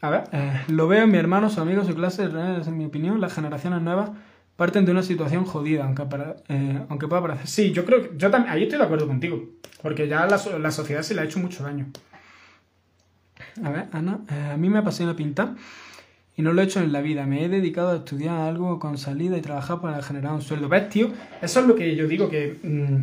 [0.00, 3.20] A ver, eh, lo veo en mi hermano, su amigo, su clase, en mi opinión,
[3.20, 4.10] las generaciones nuevas
[4.56, 6.02] parten de una situación jodida, aunque,
[6.48, 7.46] eh, aunque pueda parecer.
[7.46, 9.44] Sí, yo creo que yo también, ahí estoy de acuerdo contigo,
[9.82, 11.86] porque ya la, la sociedad se le ha hecho mucho daño.
[13.62, 15.54] A ver, Ana, eh, a mí me apasiona pintar
[16.36, 17.26] y no lo he hecho en la vida.
[17.26, 20.68] Me he dedicado a estudiar algo con salida y trabajar para generar un sueldo.
[20.68, 21.10] ¿Ves, tío?
[21.40, 22.96] Eso es lo que yo digo, que, mm,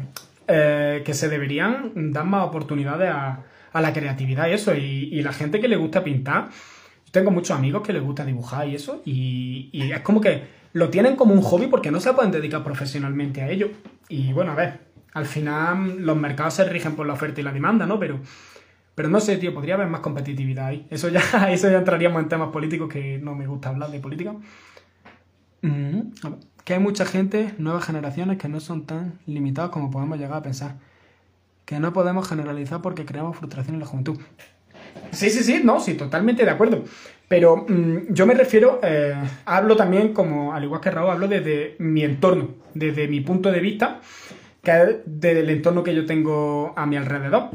[1.03, 4.75] que se deberían dar más oportunidades a, a la creatividad y eso.
[4.75, 6.49] Y, y la gente que le gusta pintar
[7.13, 11.15] tengo muchos amigos que les gusta dibujar y eso, y, es como que lo tienen
[11.15, 13.69] como un hobby porque no se pueden dedicar profesionalmente a ello.
[14.09, 14.79] Y bueno, a ver,
[15.13, 17.99] al final los mercados se rigen por la oferta y la demanda, ¿no?
[17.99, 18.19] Pero,
[18.95, 20.87] pero no sé, tío, podría haber más competitividad ahí.
[20.89, 24.35] Eso ya, eso ya entraríamos en temas políticos que no me gusta hablar de política.
[25.61, 26.11] Mm,
[26.63, 30.43] que hay mucha gente, nuevas generaciones, que no son tan limitados como podemos llegar a
[30.43, 30.75] pensar.
[31.65, 34.19] Que no podemos generalizar porque creamos frustración en la juventud.
[35.11, 36.83] Sí, sí, sí, no, sí, totalmente de acuerdo.
[37.27, 41.75] Pero mm, yo me refiero, eh, hablo también, como al igual que Raúl, hablo desde
[41.79, 44.01] mi entorno, desde mi punto de vista,
[44.61, 47.49] que es del entorno que yo tengo a mi alrededor.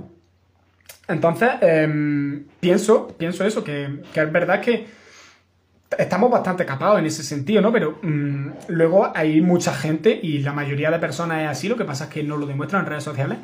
[1.09, 4.87] Entonces, em, pienso, pienso eso, que, es verdad que
[5.97, 7.73] estamos bastante capados en ese sentido, ¿no?
[7.73, 11.85] Pero mm, luego hay mucha gente, y la mayoría de personas es así, lo que
[11.85, 13.38] pasa es que no lo demuestran en redes sociales,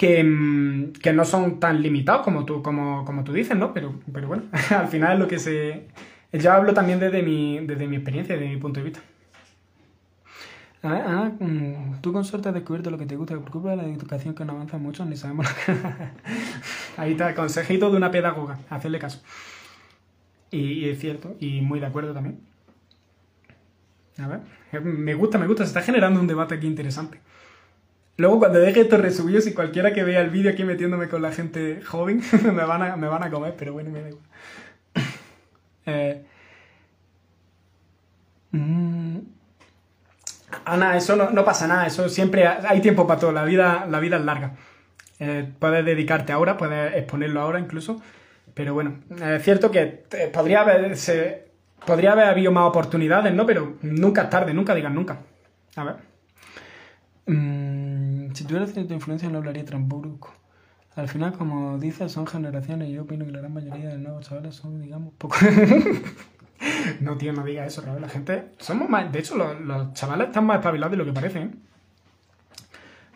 [0.00, 3.72] Mm, que, no son tan limitados como tú, como, como tú dices, ¿no?
[3.72, 5.86] Pero, pero bueno, al final es lo que se...
[6.32, 9.00] Yo hablo también desde mi, desde mi experiencia, desde mi punto de vista.
[10.84, 11.30] Ah,
[12.00, 14.44] tú con suerte has descubierto lo que te gusta, por culpa de la educación que
[14.44, 15.80] no avanza mucho, ni sabemos lo que...
[16.96, 19.22] Ahí está, consejito de una pedagoga, hacerle caso.
[20.50, 22.40] Y, y, es cierto, y muy de acuerdo también.
[24.18, 24.40] A ver,
[24.82, 27.20] me gusta, me gusta, se está generando un debate aquí interesante.
[28.16, 31.32] Luego cuando deje esto resubido, si cualquiera que vea el vídeo aquí metiéndome con la
[31.32, 34.24] gente joven, me, van a, me van a comer, pero bueno, me da igual.
[35.84, 36.22] Eh,
[38.52, 39.18] mm,
[40.64, 44.16] Ana, eso no, pasa nada, eso siempre hay tiempo para todo, la vida, la vida
[44.16, 44.52] es larga.
[45.18, 48.00] Eh, puedes dedicarte ahora, puedes exponerlo ahora incluso,
[48.54, 50.96] pero bueno, es cierto que podría haber,
[51.86, 53.46] podría haber habido más oportunidades, ¿no?
[53.46, 55.18] Pero nunca es tarde, nunca digas nunca.
[55.76, 55.96] A ver.
[57.26, 60.34] Mm, si tuviera cierta influencia no hablaría brusco.
[60.94, 64.54] Al final, como dices, son generaciones yo opino que la gran mayoría de nuevos chavales
[64.54, 65.36] son, digamos, poco...
[67.00, 68.00] no, tío, no digas eso, Raúl.
[68.00, 68.44] La gente...
[68.58, 69.10] Somos más...
[69.12, 71.60] De hecho, los, chavales están más espabilados de lo que parecen.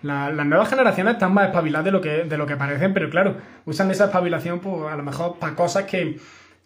[0.02, 3.36] las nuevas generaciones están más espabiladas de lo, que, de lo que parecen, pero claro,
[3.64, 6.18] usan esa espabilación, pues, a lo mejor para cosas que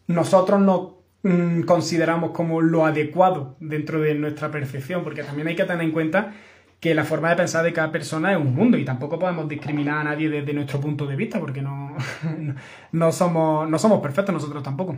[0.06, 5.64] nosotros no mm, consideramos como lo adecuado dentro de nuestra percepción, porque también hay que
[5.64, 6.32] tener en cuenta
[6.80, 9.98] que la forma de pensar de cada persona es un mundo y tampoco podemos discriminar
[9.98, 11.94] a nadie desde nuestro punto de vista porque no,
[12.92, 14.96] no, somos, no somos perfectos nosotros tampoco.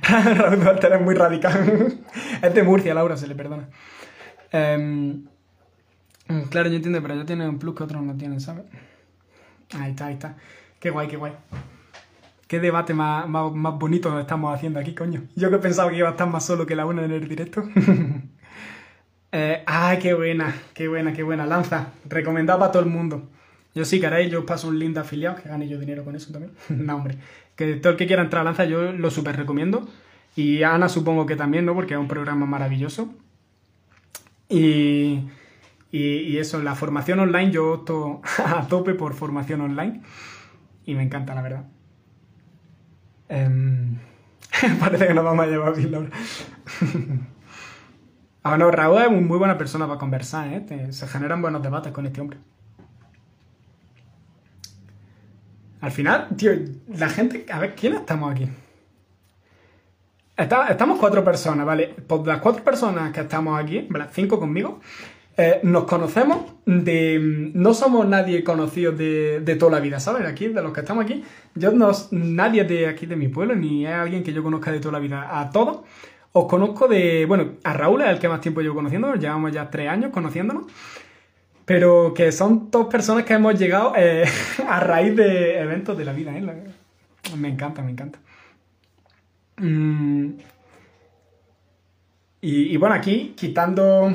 [0.36, 2.00] Raúl Duarte es muy radical.
[2.42, 3.68] es de Murcia, Laura, se le perdona.
[4.50, 5.26] Em,
[6.50, 8.64] claro, yo entiendo, pero ya tiene un plus que otros no tienen, ¿sabes?
[9.78, 10.36] Ahí está, ahí está.
[10.78, 11.32] Qué guay, qué guay.
[12.46, 15.22] Qué debate más, más, más bonito estamos haciendo aquí, coño.
[15.36, 17.62] Yo que pensaba que iba a estar más solo que la una en el directo.
[19.34, 20.54] Eh, ¡Ay, qué buena!
[20.74, 21.46] ¡Qué buena, qué buena!
[21.46, 23.30] Lanza, recomendado para todo el mundo.
[23.74, 26.30] Yo sí, caray, yo paso un link de afiliado, que gane yo dinero con eso
[26.30, 26.52] también.
[26.68, 27.16] no, hombre.
[27.56, 29.88] Que todo el que quiera entrar a Lanza, yo lo súper recomiendo.
[30.34, 31.74] Y Ana supongo que también, ¿no?
[31.74, 33.14] Porque es un programa maravilloso.
[34.48, 35.28] Y,
[35.90, 40.02] y, eso, la formación online, yo opto a tope por formación online.
[40.84, 41.64] Y me encanta, la verdad.
[43.28, 43.98] Em,
[44.80, 46.10] parece que nos vamos a llevar bien, Laura.
[48.44, 50.92] Ah, no, Raúl es muy buena persona para conversar, ¿eh?
[50.92, 52.38] se generan buenos debates con este hombre.
[55.82, 56.52] Al final, tío,
[56.96, 57.44] la gente...
[57.52, 58.48] A ver, ¿quién estamos aquí?
[60.36, 61.94] estamos cuatro personas, ¿vale?
[62.06, 64.06] Pues las cuatro personas que estamos aquí, ¿vale?
[64.12, 64.80] Cinco conmigo,
[65.36, 67.50] eh, nos conocemos de...
[67.54, 70.26] No somos nadie conocido de, de, toda la vida, ¿sabes?
[70.26, 71.90] Aquí, de los que estamos aquí, yo no...
[72.12, 75.00] Nadie de aquí de mi pueblo, ni es alguien que yo conozca de toda la
[75.00, 75.40] vida.
[75.40, 75.80] A todos
[76.32, 79.68] os conozco de, bueno, a Raúl es el que más tiempo llevo conociendo, llevamos ya
[79.68, 80.64] tres años conociéndonos,
[81.72, 84.26] pero que son dos personas que hemos llegado eh,
[84.68, 86.30] a raíz de eventos de la vida.
[86.36, 86.44] ¿eh?
[87.38, 88.18] Me encanta, me encanta.
[89.56, 90.32] Mm.
[92.42, 94.12] Y, bueno, aquí, quitando,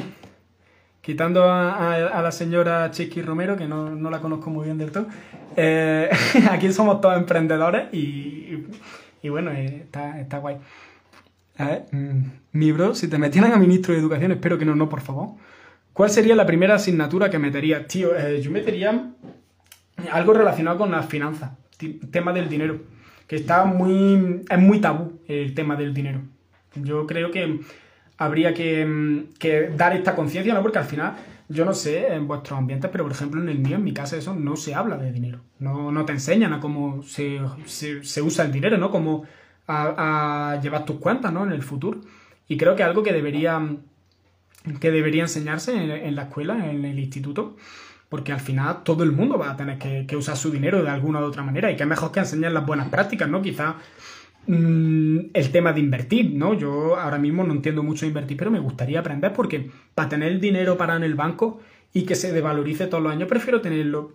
[1.02, 5.08] quitando a, la señora Chiqui Romero, que no, la conozco muy bien del todo,
[5.56, 6.12] eh,
[6.52, 8.68] aquí somos todos emprendedores y,
[9.28, 10.58] bueno, está, está guay.
[11.58, 14.76] A ver, mm, mi bro, si te metieran a ministro de Educación, espero que no,
[14.76, 15.30] no, por favor.
[15.98, 17.88] ¿Cuál sería la primera asignatura que metería?
[17.88, 19.14] Tío, eh, yo metería
[20.12, 21.54] algo relacionado con las finanzas,
[22.12, 22.82] tema del dinero,
[23.26, 26.22] que está muy, es muy tabú el tema del dinero.
[26.76, 27.62] Yo creo que
[28.20, 30.62] habría que, mm, dar esta conciencia, ¿no?
[30.62, 31.16] Porque al final,
[31.50, 34.18] yo no sé en vuestros ambientes, pero por ejemplo en el mío, en mi casa,
[34.18, 35.40] eso no se habla de dinero.
[35.58, 38.92] No, no te enseñan a cómo se, se usa el dinero, ¿no?
[38.92, 39.26] Cómo
[39.68, 41.44] a, llevar tus cuentas, ¿no?
[41.44, 42.02] En el futuro.
[42.48, 43.60] Y creo que algo que debería,
[44.80, 47.56] que debería enseñarse en, la escuela, en el instituto,
[48.10, 51.20] porque al final todo el mundo va a tener que, usar su dinero de alguna
[51.20, 53.42] u otra manera y que mejor que enseñar las buenas prácticas, ¿no?
[53.42, 53.76] Quizá
[54.48, 56.54] mm, el tema de invertir, ¿no?
[56.54, 60.32] Yo ahora mismo no entiendo mucho de invertir, pero me gustaría aprender porque para tener
[60.32, 61.60] el dinero para en el banco
[61.94, 64.14] y que se devalorice todos los años, prefiero tenerlo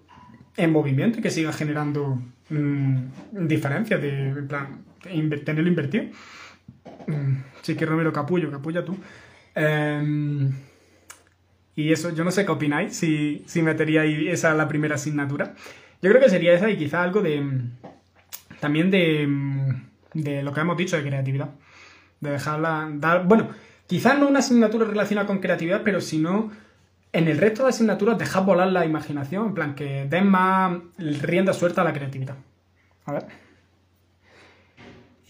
[0.57, 2.97] en movimiento y que siga generando mm,
[3.33, 4.85] diferencias de, plan,
[5.45, 6.05] tenerlo invertido.
[7.07, 8.97] Mm, sí que Romero Capullo, Capulla tú.
[9.55, 10.53] Em,
[11.75, 15.55] y eso, yo no sé qué opináis, si, si meteríais esa la primera asignatura.
[16.03, 17.61] Yo creo que sería esa y quizá algo de...
[18.61, 19.29] También de,
[20.15, 21.51] de lo que hemos dicho de creatividad.
[22.21, 22.91] De dejarla...
[22.95, 23.49] Dar, bueno,
[23.87, 26.51] quizás no una asignatura relacionada con creatividad, pero si no
[27.13, 31.53] en el resto de asignaturas dejar volar la imaginación, en plan que den más rienda
[31.53, 32.37] suelta a la creatividad.
[33.05, 33.27] A ver.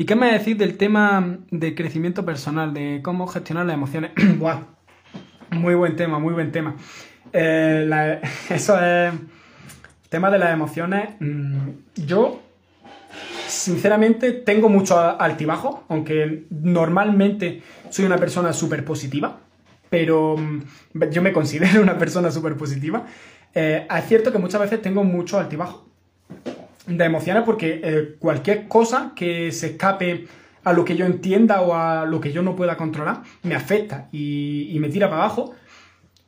[0.03, 4.11] ¿Y qué me decís del tema de crecimiento personal, de cómo gestionar las emociones?
[4.37, 4.63] Buah,
[5.53, 6.75] muy buen tema, muy buen tema.
[7.33, 9.13] Eh, eso es.
[9.13, 11.11] El tema de las emociones.
[11.21, 11.69] Mm,
[12.05, 12.43] yo,
[13.47, 19.39] sinceramente, tengo mucho altibajo, aunque normalmente soy una persona súper positiva
[19.89, 23.07] pero mm, yo me considero una persona súper positiva.
[23.55, 25.87] Eh, es cierto que muchas veces tengo mucho altibajo
[26.87, 30.27] de emociones porque eh, cualquier cosa que se escape
[30.65, 34.09] a lo que yo entienda o a lo que yo no pueda controlar me afecta
[34.13, 35.55] y, me tira para abajo.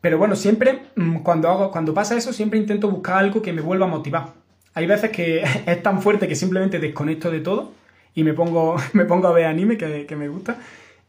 [0.00, 3.62] Pero bueno, siempre mm, cuando, hago, cuando pasa eso, siempre intento buscar algo que me
[3.62, 4.34] vuelva a motivar.
[4.74, 7.72] Hay veces que es tan fuerte que simplemente desconecto de todo
[8.14, 10.58] y me pongo, me pongo a ver anime que, que me gusta.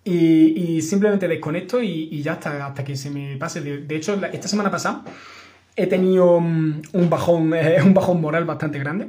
[0.03, 3.61] Y, y, simplemente desconecto y, y, ya está, hasta que se me pase.
[3.61, 5.03] De, de, hecho, esta semana pasada
[5.75, 9.07] he tenido un bajón, eh, un bajón moral bastante grande.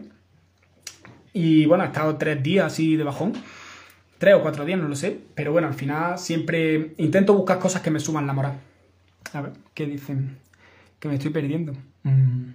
[1.36, 3.34] Y bueno, he estado tres días así de bajón.
[4.16, 5.20] Tres o cuatro días, no lo sé.
[5.34, 8.54] Pero bueno, al final siempre intento buscar cosas que me suban la moral.
[9.34, 10.38] A ver, ¿qué dicen?
[10.98, 11.74] Que me estoy perdiendo.
[12.04, 12.54] Mm.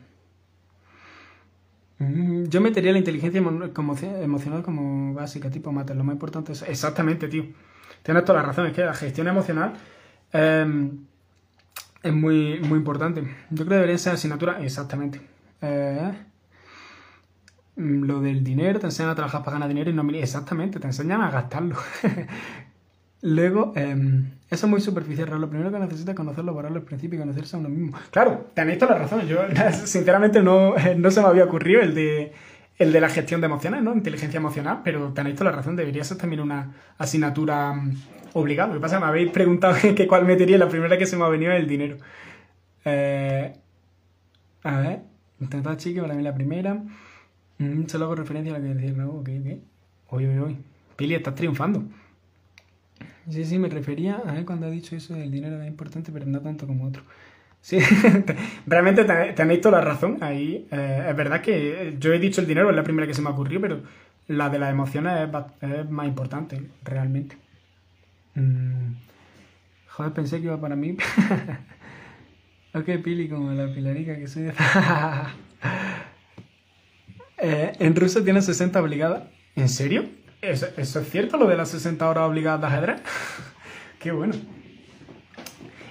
[2.00, 5.94] Mm, yo metería la inteligencia emocional como básica, tipo mate.
[5.94, 6.64] Lo más importante es.
[6.64, 7.46] Exactamente, tío.
[8.02, 8.66] Tienes toda la razón.
[8.66, 9.74] Es que la gestión emocional
[10.34, 10.90] eh,
[12.02, 13.22] es muy, muy importante.
[13.52, 14.60] Yo creo que debería ser asignatura.
[14.64, 15.22] Exactamente.
[15.62, 16.12] Eh,
[17.76, 20.08] lo del dinero, te enseñan a trabajar para ganar dinero y no...
[20.12, 21.76] Exactamente, te enseñan a gastarlo.
[23.24, 25.30] Luego, em, eso es muy superficial.
[25.40, 27.98] Lo primero que necesitas es conocer los valores, los principios y conocerse a uno mismo.
[28.10, 29.28] Claro, tenéis toda la razón.
[29.28, 29.40] Yo,
[29.86, 32.34] sinceramente, no, no se me había ocurrido el de,
[32.80, 33.94] el de la gestión de emociones, ¿no?
[33.94, 35.76] Inteligencia emocional, pero tenéis toda la razón.
[35.76, 37.96] Debería ser también una asignatura mm,
[38.34, 38.70] obligada.
[38.70, 41.16] Lo que pasa es que me habéis preguntado que cuál metería la primera que se
[41.16, 41.98] me ha venido es el dinero.
[42.86, 43.54] Eh,
[44.64, 45.00] a ver,
[45.40, 46.82] intentar chique para mí la primera.
[47.62, 49.12] Mm, solo hago referencia a lo que decía, ¿no?
[49.12, 49.60] Ok, ok.
[50.10, 50.58] Oye, oye, oye.
[50.96, 51.84] Pili, estás triunfando.
[53.30, 56.26] Sí, sí, me refería a ver cuando ha dicho eso del dinero es importante, pero
[56.26, 57.04] no tanto como otro.
[57.62, 57.78] Sí,
[58.66, 60.18] realmente tenéis toda la razón.
[60.22, 63.22] Ahí eh, es verdad que yo he dicho el dinero, es la primera que se
[63.22, 63.82] me ha ocurrido, pero
[64.28, 65.30] la de las emociones
[65.62, 67.38] es, más importante, realmente.
[68.34, 68.96] Mm.
[69.90, 70.98] Joder, pensé que iba para mí.
[72.74, 74.52] ok, Pili, como la pilarica que soy.
[77.42, 79.24] Eh, en Rusia tiene 60 obligadas.
[79.56, 80.06] ¿En serio?
[80.42, 83.02] ¿Eso, es cierto, lo de las 60 horas obligadas de ajedrez?
[84.00, 84.36] Qué bueno.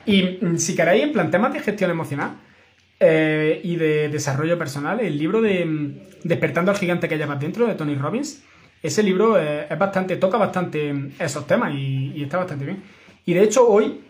[0.07, 2.37] Y mm, si queréis, en plan temas de gestión emocional
[3.01, 7.67] eh, y de desarrollo personal, el libro de mm, Despertando al gigante que llevas dentro,
[7.67, 8.45] de Tony Robbins,
[8.83, 12.83] ese libro eh, es bastante, toca bastante mm, esos temas y, está bastante bien.
[13.27, 14.03] Y de hecho, hoy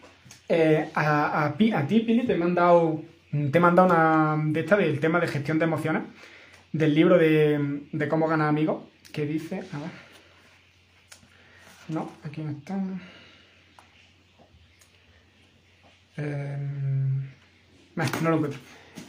[0.94, 5.20] a, a, ti, Pili, te he mandado, te he mandado una de esta del tema
[5.20, 6.02] de gestión de emociones
[6.72, 9.90] del libro de, de cómo ganar amigos, que dice, a ver,
[11.88, 12.78] no, aquí no está.
[16.16, 16.56] Eh,
[18.22, 18.60] no lo encuentro.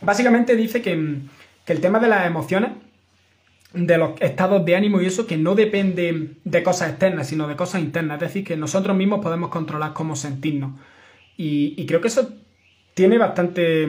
[0.01, 1.19] Básicamente dice que,
[1.65, 2.71] que, el tema de las emociones,
[3.73, 7.55] de los estados de ánimo y eso, que no depende de cosas externas, sino de
[7.55, 8.15] cosas internas.
[8.15, 10.79] Es decir, que nosotros mismos podemos controlar cómo sentirnos.
[11.37, 12.33] Y, y creo que eso
[12.95, 13.87] tiene bastante,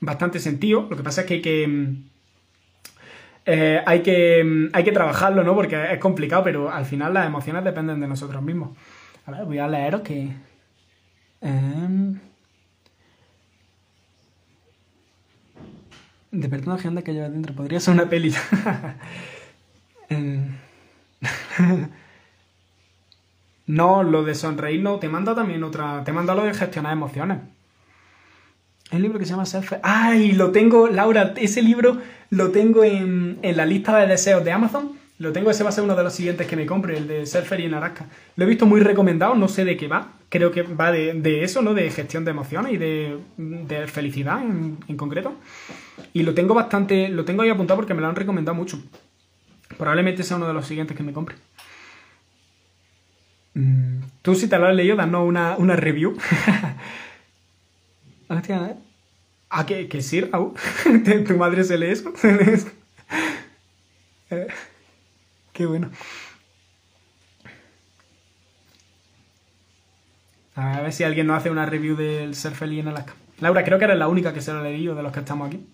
[0.00, 0.86] bastante sentido.
[0.90, 1.96] Lo que pasa es que hay que
[3.46, 5.54] eh, hay, que, hay que trabajarlo, ¿no?
[5.54, 8.76] Porque es complicado, pero al final las emociones dependen de nosotros mismos.
[9.24, 10.30] A ver, voy a leeros que...
[16.32, 17.54] Despertando la agenda que lleva dentro.
[17.54, 18.34] Podría ser una peli.
[20.08, 20.56] Em,
[23.66, 25.00] no, lo de sonreír no.
[25.00, 26.04] Te manda también otra...
[26.04, 27.38] Te manda lo de gestionar emociones.
[28.90, 29.72] El libro que se llama Self...
[29.82, 30.32] ¡Ay!
[30.32, 31.98] Lo tengo, Laura, ese libro
[32.30, 34.92] lo tengo en, en, la lista de deseos de Amazon.
[35.18, 37.26] Lo tengo, ese va a ser uno de los siguientes que me compre, el de
[37.26, 38.06] Self y en Alaska.
[38.36, 40.12] Lo he visto muy recomendado, no sé de qué va.
[40.28, 41.72] Creo que va de, de eso, ¿no?
[41.72, 45.34] De gestión de emociones y de, de felicidad en, en, concreto.
[46.12, 48.78] Y lo tengo bastante, lo tengo ahí apuntado porque me lo han recomendado mucho.
[49.78, 51.36] Probablemente sea uno de los siguientes que me compre.
[53.54, 56.16] Mm, tú si te lo has leído, danos una, una review.
[58.28, 58.76] Hostia, ¿eh?
[59.50, 60.54] Ah, que, que sí, Raúl.
[61.26, 62.12] ¿Tu madre se lee eso?
[64.28, 64.48] Eh,
[65.52, 65.88] qué bueno.
[70.56, 73.14] A ver si alguien nos hace una review del ser feliz en Alaska.
[73.38, 75.64] Laura, creo que eres la única que se lo leído de los que estamos aquí.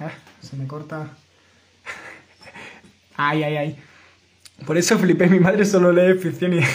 [0.00, 0.10] Ah,
[0.44, 1.10] se me corta.
[3.16, 3.76] ay, ay, ay.
[4.66, 6.60] Por eso flipé, mi madre solo lee ficción y...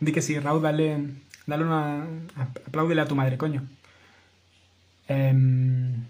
[0.00, 0.98] Di que sí, Raúl, dale,
[1.46, 2.06] dale una...
[2.66, 3.66] Apláudele a tu madre, coño.
[5.08, 6.04] Em,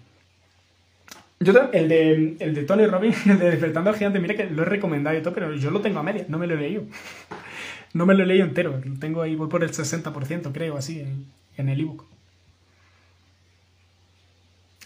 [1.39, 4.63] yo el de, el de Tony Robbins, el de Despertando al Gigante, mira que lo
[4.63, 6.83] he recomendado y todo, pero yo lo tengo a media, no me lo he leído.
[7.93, 10.99] No me lo he leído entero, lo tengo ahí, voy por el 60%, creo, así,
[10.99, 11.25] en,
[11.57, 12.05] en el ebook.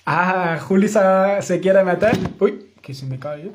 [0.06, 2.18] Ah, Juli se, quiere meter.
[2.40, 3.52] Uy, que se me cae.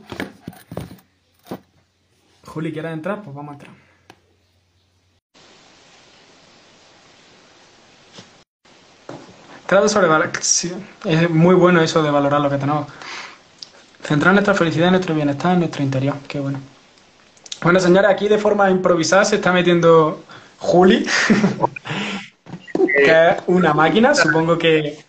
[2.47, 3.73] Juli quiere entrar, pues vamos a entrar.
[9.67, 10.33] Trata sobre valorar.
[10.41, 12.87] es muy bueno eso de valorar lo que tenemos.
[14.03, 16.17] Centrar nuestra felicidad, nuestro bienestar en nuestro interior.
[16.27, 16.59] Qué bueno.
[17.63, 20.25] Bueno, señores, aquí de forma improvisada se está metiendo
[20.59, 21.05] Juli,
[22.97, 25.05] que es una máquina, supongo que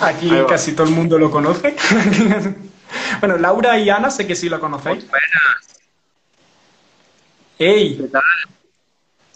[0.00, 1.76] aquí casi todo el mundo lo conoce.
[3.20, 5.08] bueno, Laura y Ana sé que sí lo conocéis.
[5.08, 5.80] Buenas.
[7.58, 7.96] ¡Ey!
[7.96, 8.22] ¿Qué tal?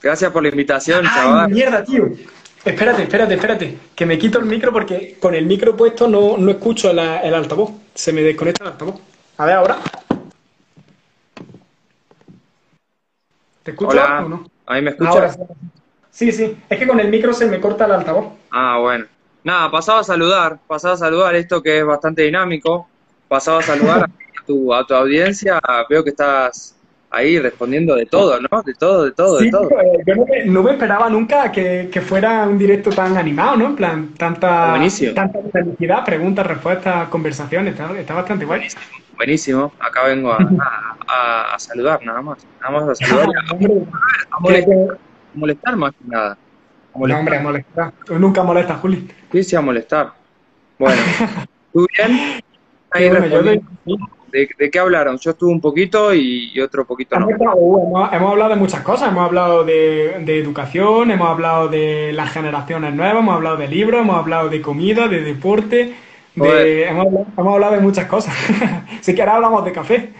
[0.02, 1.50] Gracias por la invitación, ¡Ay, chaval.
[1.50, 2.09] mierda, tío!
[2.64, 3.78] Espérate, espérate, espérate.
[3.94, 7.70] Que me quito el micro porque con el micro puesto no, no escucho el altavoz.
[7.94, 9.00] Se me desconecta el altavoz.
[9.38, 9.78] A ver ahora.
[13.62, 14.50] ¿Te escucho o no?
[14.66, 15.38] ¿Ahí me escuchas?
[16.11, 16.57] sí, sí.
[16.68, 18.32] Es que con el micro se me corta el altavoz.
[18.50, 19.07] Ah, bueno.
[19.47, 22.88] Nada, pasaba a saludar, pasaba a saludar esto que es bastante dinámico.
[23.28, 25.61] Pasaba a saludar a tu, a tu audiencia.
[25.88, 26.76] Veo que estás
[27.11, 28.62] ahí respondiendo de todo, ¿no?
[28.64, 29.70] De todo, de todo, de todo.
[29.70, 30.14] Eh, yo
[30.47, 33.66] no me, esperaba nunca que, fuera un directo tan animado, ¿no?
[33.66, 34.76] En plan, tanta,
[35.14, 38.66] tanta felicidad, preguntas, respuestas, conversaciones, está, bastante guay.
[39.14, 43.28] Buenísimo, acá vengo a, saludar nada más, nada más a saludar.
[44.32, 44.40] a,
[45.34, 46.36] molestar, más que nada.
[46.97, 47.09] Molestar.
[47.09, 47.92] No, hombre, a molestar.
[48.18, 49.09] nunca molesta, Juli.
[49.32, 50.12] Sí, sí, a molestar.
[50.78, 51.01] Bueno,
[51.72, 52.42] ¿tú bien?
[52.90, 53.11] Ahí
[54.32, 55.18] ¿De, qué hablaron?
[55.18, 57.30] Yo estuve un poquito y, otro poquito no.
[57.30, 63.22] Hemos, hablado de muchas cosas, hemos hablado de, educación, hemos hablado de las generaciones nuevas,
[63.22, 65.94] hemos hablado de libros, hemos hablado de comida, de deporte,
[66.34, 68.34] hemos, hablado de muchas cosas.
[69.01, 70.11] si que ahora hablamos de café.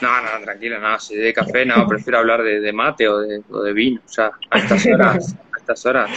[0.00, 3.62] No, no, tranquilo, no, si de café no, prefiero hablar de, mate o de, o
[3.62, 6.10] de, vino, o sea, a estas horas, estas horas.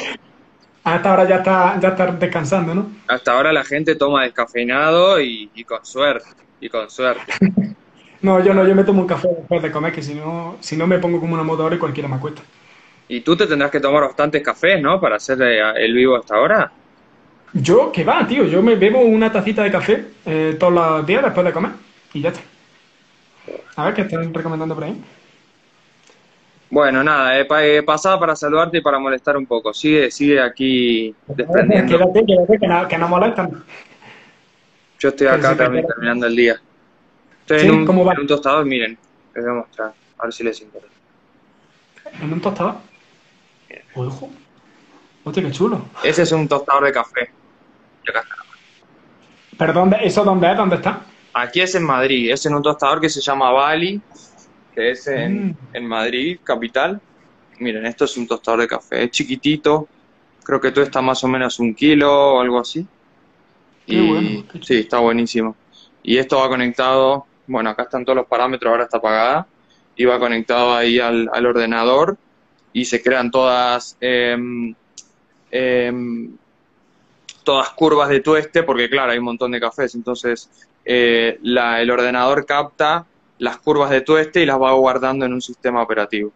[0.84, 2.91] A esta hora ya está, ya está descansando, ¿no?
[3.08, 7.34] Hasta ahora la gente toma descafeinado y con suerte y con suerte.
[8.22, 10.76] no, yo no, yo me tomo un café después de comer, que si no, si
[10.76, 12.41] no me pongo como una motora y cualquiera me acuesta.
[13.08, 15.00] Y tú te tendrás que tomar bastantes cafés, ¿no?
[15.00, 16.72] Para hacer eh, el vivo hasta ahora.
[17.54, 21.24] Yo, que va, tío, yo me bebo una tacita de café eh, todos los días
[21.24, 21.72] después de comer
[22.14, 22.41] y ya está.
[23.76, 25.02] A ver, ¿qué están recomendando por ahí?
[26.70, 29.74] Bueno, nada, he, pasado para saludarte y para molestar un poco.
[29.74, 31.97] Sigue, sigue aquí desprendiendo.
[31.97, 33.63] Quédate, quédate, que no, que no molestan.
[34.99, 36.61] Yo estoy acá también terminando el día.
[37.41, 38.97] Estoy en, un, en, un, tostador, miren,
[39.36, 40.89] les voy a mostrar, a ver si les interesa.
[42.20, 42.76] ¿En un tostador?
[43.93, 44.30] Ojo.
[45.24, 45.86] Hostia, qué chulo.
[46.03, 47.30] Ese es un tostador de café.
[48.05, 48.36] Y acá está.
[49.57, 50.57] ¿Pero ¿Eso dónde es?
[50.57, 51.01] ¿Dónde está?
[51.34, 52.32] Aquí es en Madrid.
[52.32, 54.01] Es en un tostador que se llama Bali,
[54.76, 55.57] que es en, mm.
[55.73, 57.01] en Madrid, capital.
[57.59, 59.05] Miren, esto es un tostador de café.
[59.05, 59.88] Es chiquitito.
[60.43, 62.86] Creo que todo está más o menos un kilo o algo así
[63.88, 65.55] y sí, está buenísimo.
[66.03, 69.47] Y esto va conectado, bueno, acá están todos los parámetros, ahora está apagada,
[69.95, 72.17] y va conectado ahí al, ordenador
[72.73, 74.76] y se crean todas, em,
[77.43, 80.49] todas curvas de tueste, porque claro, hay un montón de cafés, entonces
[80.84, 83.05] eh, la, el ordenador capta
[83.38, 86.32] las curvas de tueste y las va guardando en un sistema operativo.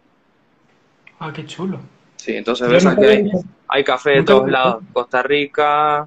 [1.18, 1.80] Ah, qué chulo.
[2.16, 3.30] Sí, entonces ves aquí hay,
[3.68, 6.06] hay café de todos lados, Costa Rica,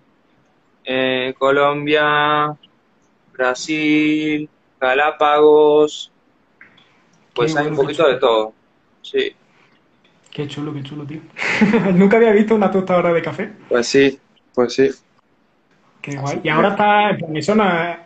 [0.84, 2.56] eh, Colombia,
[3.34, 4.48] Brasil,
[4.80, 6.12] Galápagos,
[7.34, 8.54] pues hay un poquito de todo,
[9.02, 9.36] sí.
[10.30, 11.22] Qué chulo, qué chulo, tío.
[11.94, 13.52] Nunca había visto una tostadora de café.
[13.70, 14.20] Pues sí,
[14.54, 14.90] pues sí.
[16.04, 16.42] Qué guay.
[16.44, 17.56] Y ahora está, eso,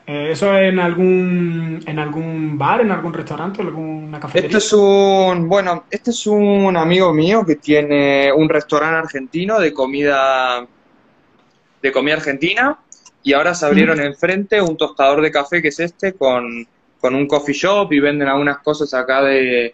[0.05, 4.55] eh, eso en algún, en algún bar, en algún restaurante, en alguna cafetería.
[4.55, 9.73] Este es un, bueno, este es un amigo mío que tiene un restaurante argentino de
[9.73, 10.67] comida
[11.81, 12.77] de comida argentina
[13.23, 16.67] y ahora se abrieron enfrente un tostador de café que es este con,
[17.01, 19.73] un coffee shop y venden algunas cosas acá de,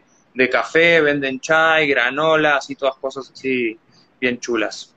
[0.49, 3.77] café, venden chai, granolas y todas cosas así
[4.21, 4.95] bien chulas.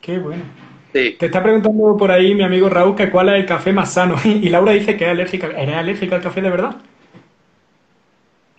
[0.00, 0.44] Qué bueno.
[0.92, 4.16] Te está preguntando por ahí mi amigo Raúl que cuál es el café más sano
[4.24, 5.48] y Laura dice que es alérgica.
[5.48, 6.76] ¿Eres alérgica al café de verdad?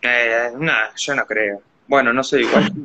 [0.01, 1.61] Eh, no, yo no creo.
[1.87, 2.71] Bueno, no sé, igual.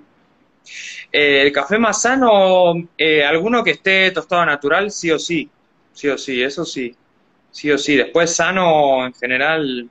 [1.14, 5.50] Eh, el café más sano, eh, alguno que esté tostado natural, sí o sí.
[5.92, 6.96] Sí o sí, eso sí.
[7.50, 7.96] Sí o sí.
[7.96, 9.90] Después sano, en general,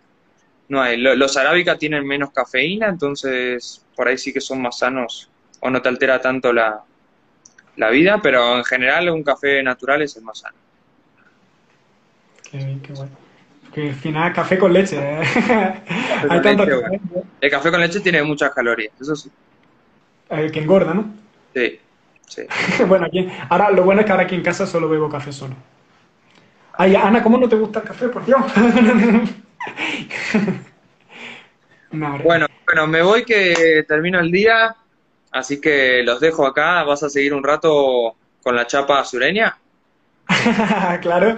[0.69, 0.97] no hay.
[0.97, 5.29] Los arábicas tienen menos cafeína, entonces por ahí sí que son más sanos
[5.59, 6.83] o no te altera tanto la,
[7.77, 10.57] la vida, pero en general un café natural es el más sano.
[12.43, 13.11] Qué, qué bueno.
[13.73, 14.97] Que al final café con leche.
[14.99, 15.21] ¿eh?
[17.41, 19.31] El café con leche tiene muchas calorías, eso sí.
[20.29, 21.05] El que engorda, ¿no?
[21.55, 21.79] Sí,
[22.27, 22.41] sí.
[22.87, 25.55] bueno, aquí, ahora lo bueno es que ahora aquí en casa solo bebo café solo.
[26.73, 28.41] Ay, Ana, ¿cómo no te gusta el café, por Dios?
[31.91, 34.75] bueno, bueno, me voy que termino el día,
[35.31, 36.83] así que los dejo acá.
[36.83, 39.57] ¿Vas a seguir un rato con la chapa sureña?
[41.01, 41.37] claro.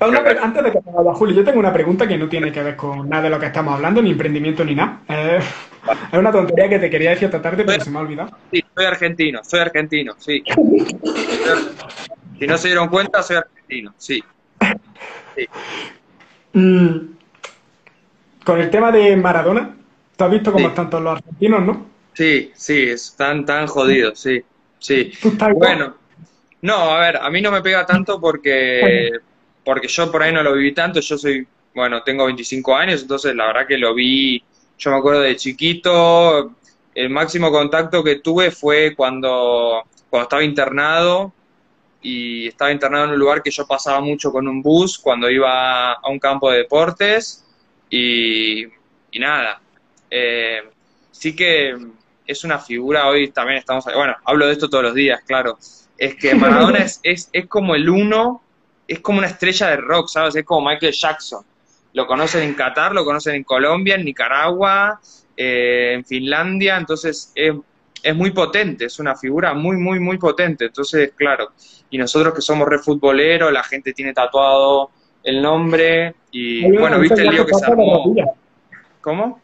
[0.00, 2.76] antes de que me vaya, Julio, yo tengo una pregunta que no tiene que ver
[2.76, 5.00] con nada de lo que estamos hablando, ni emprendimiento ni nada.
[5.08, 5.38] Eh,
[6.12, 8.30] es una tontería que te quería decir esta tarde, pero se me ha olvidado.
[8.50, 10.42] Sí, soy argentino, soy argentino, sí.
[12.38, 14.22] si no se dieron cuenta, soy argentino, sí.
[16.54, 17.14] Mm,
[18.44, 19.74] con el tema de Maradona,
[20.16, 21.86] ¿tú has visto cómo están todos los argentinos, no?
[22.14, 24.42] Sí, sí, están tan jodidos, sí,
[24.78, 25.12] sí.
[25.54, 25.96] Bueno,
[26.60, 29.10] no, a ver, a mí no me pega tanto porque,
[29.64, 33.34] porque yo por ahí no lo viví tanto, yo soy, bueno, tengo 25 años, entonces
[33.34, 34.42] la verdad que lo vi,
[34.78, 36.54] yo me acuerdo de chiquito,
[36.94, 41.32] el máximo contacto que tuve fue cuando, cuando estaba internado
[42.02, 45.92] y estaba internado en un lugar que yo pasaba mucho con un bus cuando iba
[45.92, 47.46] a un campo de deportes
[47.88, 48.66] y,
[49.18, 49.60] nada.
[50.10, 50.62] Eh,
[51.10, 51.76] sí que
[52.26, 55.58] es una figura, hoy también estamos, bueno, hablo de esto todos los días, claro,
[55.98, 58.42] es que Maradona es, es, es como el uno,
[58.88, 60.34] es como una estrella de rock, ¿sabes?
[60.34, 61.44] Es como Michael Jackson.
[61.92, 65.00] Lo conocen en Qatar, lo conocen en Colombia, en Nicaragua,
[65.36, 67.54] eh, en Finlandia, entonces es,
[68.02, 70.66] es muy potente, es una figura muy, muy, muy potente.
[70.66, 71.52] Entonces, claro,
[71.90, 74.90] y nosotros que somos re futboleros, la gente tiene tatuado
[75.22, 78.14] el nombre y bueno, viste el lío que se armó.
[79.00, 79.40] ¿Cómo?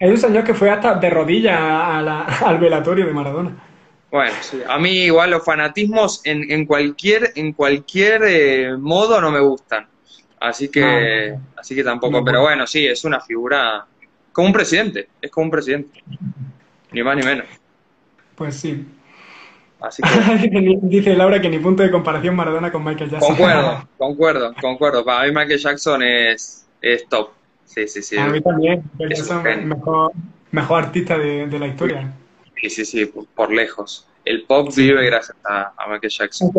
[0.00, 1.58] Hay un señor que fue hasta de rodillas
[2.42, 3.56] al velatorio de Maradona.
[4.10, 4.62] Bueno, sí.
[4.66, 9.86] a mí igual los fanatismos en, en cualquier, en cualquier eh, modo no me gustan.
[10.40, 13.84] Así que, así que tampoco, pero bueno, sí, es una figura
[14.32, 16.02] como un presidente, es como un presidente.
[16.92, 17.46] Ni más ni menos.
[18.36, 18.86] Pues sí.
[20.82, 23.28] Dice Laura que ni punto de comparación Maradona con Michael Jackson.
[23.30, 25.04] Concuerdo, concuerdo, concuerdo.
[25.04, 27.30] Para mí Michael Jackson es, es top.
[27.68, 28.18] Sí, sí, sí.
[28.18, 28.82] A mí también.
[28.98, 30.12] Es el mejor,
[30.50, 32.12] mejor artista de, de, la historia.
[32.60, 34.08] Sí, sí, sí, por, lejos.
[34.24, 36.50] El pop vive gracias a, Michael Jackson.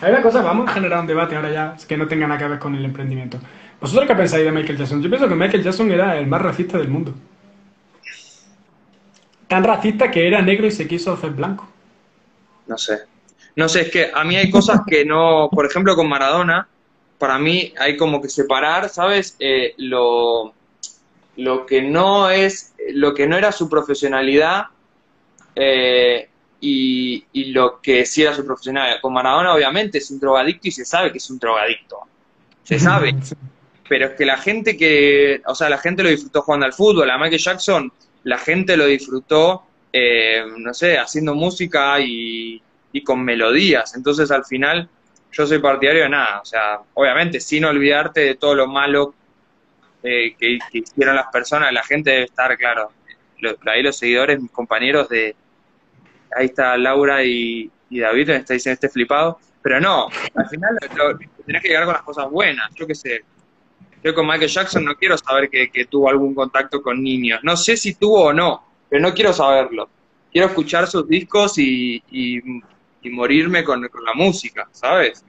[0.00, 2.48] Hay una cosa, vamos a generar un debate ahora ya que no tenga nada que
[2.48, 3.38] ver con el emprendimiento.
[3.80, 5.02] ¿Vosotros qué pensáis de Michael Jackson?
[5.02, 7.14] Yo pienso que Michael Jackson era el más racista del mundo.
[9.48, 11.68] Tan racista que era negro y se quiso hacer blanco
[12.66, 12.98] no sé.
[13.54, 16.68] No sé, es que a mí hay cosas que no, por ejemplo, con Maradona,
[17.18, 19.36] para mí hay como que separar, ¿sabes?
[19.38, 20.54] Eh, lo,
[21.36, 24.66] lo que no es, lo que no era su profesionalidad
[25.54, 26.28] eh,
[26.60, 29.00] y, y, lo que sí era su profesionalidad.
[29.00, 31.98] Con Maradona, obviamente, es un drogadicto y se sabe que es un drogadicto.
[32.62, 33.14] Se sabe.
[33.88, 37.10] Pero es que la gente que, o sea, la gente lo disfrutó jugando al fútbol.
[37.10, 37.92] A Michael Jackson,
[38.24, 39.62] la gente lo disfrutó
[39.98, 42.62] eh, no sé, haciendo música y,
[43.04, 43.94] con melodías.
[43.94, 44.88] Entonces al final
[45.32, 49.14] yo soy partidario de nada, o sea, obviamente sin olvidarte de todo lo malo
[50.02, 52.90] eh, que, hicieron las personas, la gente debe estar, claro,
[53.66, 55.36] ahí los seguidores, mis compañeros de,
[56.36, 60.76] ahí está Laura y, David, me está diciendo este flipado, pero no, al final
[61.44, 63.24] tenés que llegar con las cosas buenas, yo qué sé.
[64.04, 67.40] Yo con Michael Jackson no quiero saber que tuvo algún contacto con niños.
[67.42, 69.88] No sé si tuvo o no, pero no quiero saberlo.
[70.32, 72.02] Quiero escuchar sus discos y,
[73.10, 75.24] morirme con, la música, ¿sabes?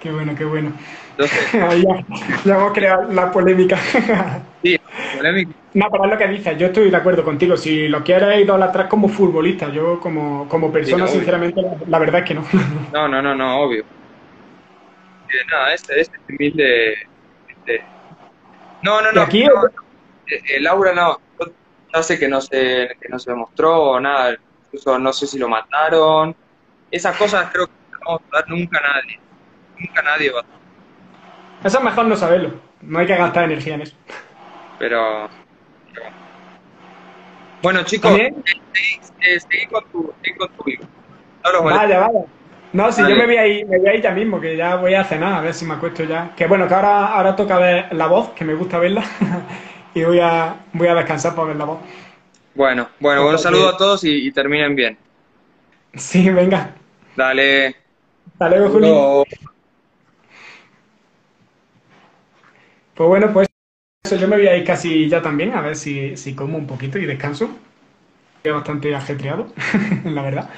[0.00, 0.72] Qué bueno, qué bueno.
[1.10, 2.04] Entonces, ya,
[2.44, 3.76] ya hemos creado la polémica.
[4.62, 4.78] sí,
[5.16, 5.52] polémica.
[5.74, 7.56] No, pero es lo que dices, yo estoy de acuerdo contigo.
[7.56, 12.34] Si lo quieres atrás como futbolista, yo como, como persona, sinceramente, la, verdad es que
[12.34, 12.44] no.
[12.92, 13.84] no, no, no, no, obvio.
[15.50, 16.94] nada, este, este humilde.
[17.48, 17.84] Este...
[18.82, 19.20] No, no, no.
[19.20, 19.48] Aquí, eh,
[20.26, 21.20] eh, Laura no,
[21.94, 24.36] ya sé que no se, que no se demostró nada,
[24.70, 26.34] incluso no sé si lo mataron.
[26.90, 29.18] Esas cosas creo que no vamos a dar nunca a nadie.
[29.78, 32.52] Nunca nadie va a Eso es mejor no saberlo.
[32.82, 33.96] No hay que gastar energía en eso.
[34.78, 35.28] Pero.
[37.62, 38.32] Bueno, chicos, eh,
[39.20, 40.64] seguí, con tu, con tu
[41.52, 42.24] No vaya, vaya.
[42.72, 45.04] No, si yo me voy, ahí, me voy ahí ya mismo, que ya voy a
[45.04, 46.32] cenar, a ver si me acuesto ya.
[46.36, 49.02] Que bueno, que ahora, ahora toca ver la voz, que me gusta verla.
[49.94, 51.78] y voy a, voy a descansar para ver la voz.
[52.54, 54.98] Bueno, bueno, un saludo a todos y, terminen bien.
[55.94, 56.74] Sí, venga.
[57.16, 57.76] Dale.
[58.32, 59.24] Hasta luego, Julio.
[62.94, 63.48] Pues bueno, pues
[64.10, 66.98] yo me voy a ir casi ya también, a ver si, si como un poquito
[66.98, 67.50] y descanso.
[68.36, 69.52] Estoy bastante ajetreado,
[70.04, 70.50] la verdad.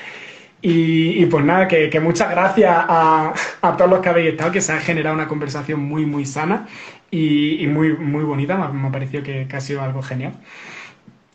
[0.64, 4.72] Y, pues nada, que, muchas gracias a, a, todos los que habéis estado, que se
[4.72, 6.68] ha generado una conversación muy, muy sana
[7.10, 8.56] y, muy, muy bonita.
[8.56, 10.34] Me, ha parecido que, ha sido algo genial.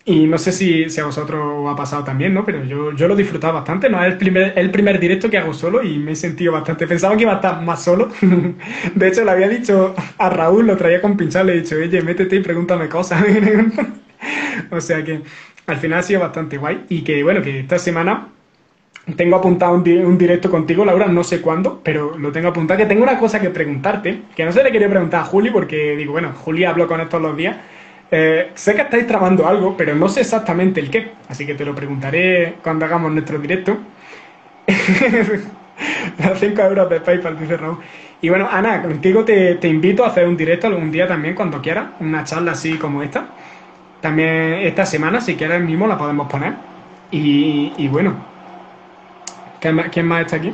[0.10, 2.46] Y no sé si, a vosotros os ha pasado también, ¿no?
[2.46, 4.02] Pero yo, yo lo he disfrutado bastante, ¿no?
[4.02, 6.88] Es el primer, el primer directo que hago solo y me he sentido bastante.
[6.88, 8.08] Pensaba que iba a estar más solo.
[8.96, 12.02] De hecho, le había dicho a Raúl, lo traía con pinchar, le he dicho, oye,
[12.02, 13.22] métete y pregúntame cosas.
[14.72, 15.24] o sea que
[15.66, 16.86] al final ha sido bastante guay.
[16.88, 18.30] Y que, bueno, que esta semana
[19.18, 22.78] tengo apuntado un, directo contigo, Laura, no sé cuándo, pero lo tengo apuntado.
[22.78, 25.98] Que tengo una cosa que preguntarte, que no se le quería preguntar a Juli, porque
[25.98, 27.58] digo, bueno, Juli hablo con todos los días.
[28.10, 31.66] Eh, sé que estáis tramando algo, pero no sé exactamente el qué, así que te
[31.66, 33.78] lo preguntaré cuando hagamos nuestro directo.
[36.18, 37.80] Las 5 euros de PayPal, dice Raúl.
[38.22, 41.90] Y bueno, Ana, contigo te, invito a hacer un directo algún día también, cuando quieras,
[42.00, 43.28] una charla así como esta.
[44.02, 46.54] También esta semana, si quieres mismo, la podemos poner.
[47.12, 48.16] Y bueno,
[49.60, 50.54] ¿quién más está aquí?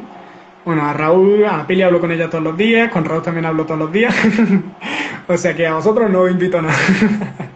[0.66, 3.66] Bueno, a Raúl, a Pili hablo con ella todos los días, con Raúl también hablo
[3.66, 4.16] todos los días.
[5.28, 6.76] o sea que a vosotros no os invito a nada.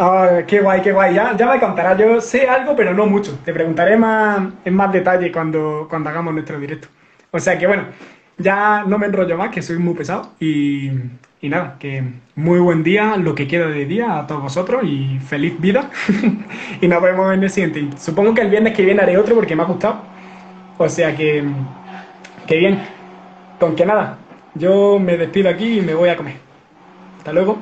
[0.00, 1.14] Ah, qué guay, qué guay.
[1.14, 1.98] Ya, ya me contarás.
[1.98, 3.36] Yo sé algo, pero no mucho.
[3.44, 6.86] Te preguntaré más, en más detalle cuando, cuando hagamos nuestro directo.
[7.32, 7.86] O sea que bueno,
[8.36, 10.34] ya no me enrollo más, que soy muy pesado.
[10.38, 10.90] Y,
[11.40, 12.04] y nada, que
[12.36, 15.90] muy buen día, lo que queda de día a todos vosotros y feliz vida.
[16.80, 17.88] y nos vemos en el siguiente.
[17.98, 20.02] Supongo que el viernes que viene haré otro porque me ha gustado.
[20.78, 21.44] O sea que,
[22.48, 22.80] que bien.
[23.60, 24.18] Con que nada,
[24.54, 26.36] yo me despido aquí y me voy a comer.
[27.18, 27.58] Hasta luego.